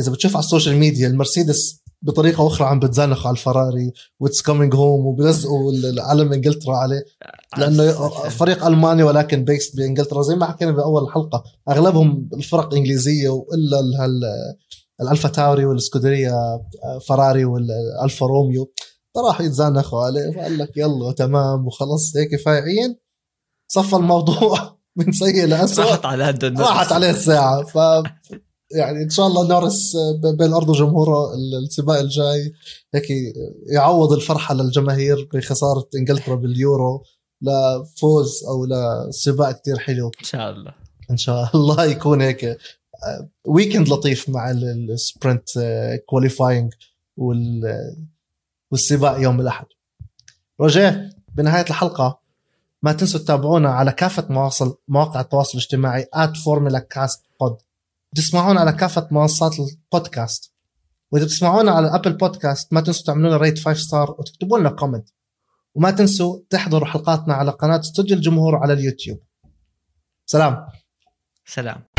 [0.00, 4.74] إذا بتشوف على ال social media المرسيدس بطريقة أخرى عم بتزنخوا على الفراري it's coming
[4.74, 7.04] home وبلزقوا العلم إنجلترا عليه.
[7.58, 10.22] لأنه فريق ألماني ولكن based بإنجلترا.
[10.22, 13.80] زي ما حكينا باول الحلقة أغلبهم الفرق إنجليزية وإلا
[15.00, 16.34] الألفا تاوري والسكودريا
[17.08, 18.72] فراري والألفا روميو.
[19.14, 20.30] فراحوا يتزانخوا عليه.
[20.30, 22.96] فقال لك يلا تمام وخلص هيك فايعين
[23.68, 25.84] صفى الموضوع من سيء لأسوأ.
[25.84, 27.64] راحت على نورس راحت عليه الساعة.
[27.64, 27.78] ف
[28.70, 29.96] يعني إن شاء الله نورس
[30.38, 32.52] بين أرضه وجمهوره ال- السباق الجاي.
[32.94, 33.04] هيك
[33.72, 37.02] يعوض الفرحة للجماهير بخسارة إنجلترا باليورو
[37.42, 40.06] لفوز أو لسباق كتير حلو.
[40.20, 40.74] إن شاء الله.
[41.10, 42.58] إن شاء الله يكون هيك.
[43.46, 45.48] weekend لطيف مع ال- ال sprint
[46.06, 46.72] qualifying
[48.70, 49.66] والسباق يوم الأحد.
[50.60, 52.20] روجيه بنهاية الحلقة
[52.82, 56.06] ما تنسوا تتابعونا على كافة مواصل مواقع التواصل الاجتماعي
[56.90, 57.56] كاست بود
[58.16, 60.52] تسمعونا على كافة منصات البودكاست.
[61.12, 65.08] وإذا بتسمعونا على Apple Podcast ما تنسوا تعملوا لنا rate 5 star وتكتبوا لنا comment
[65.74, 69.20] وما تنسوا تحضروا حلقاتنا على قناة استوديو الجمهور على اليوتيوب.
[70.26, 70.66] سلام.
[71.46, 71.97] سلام.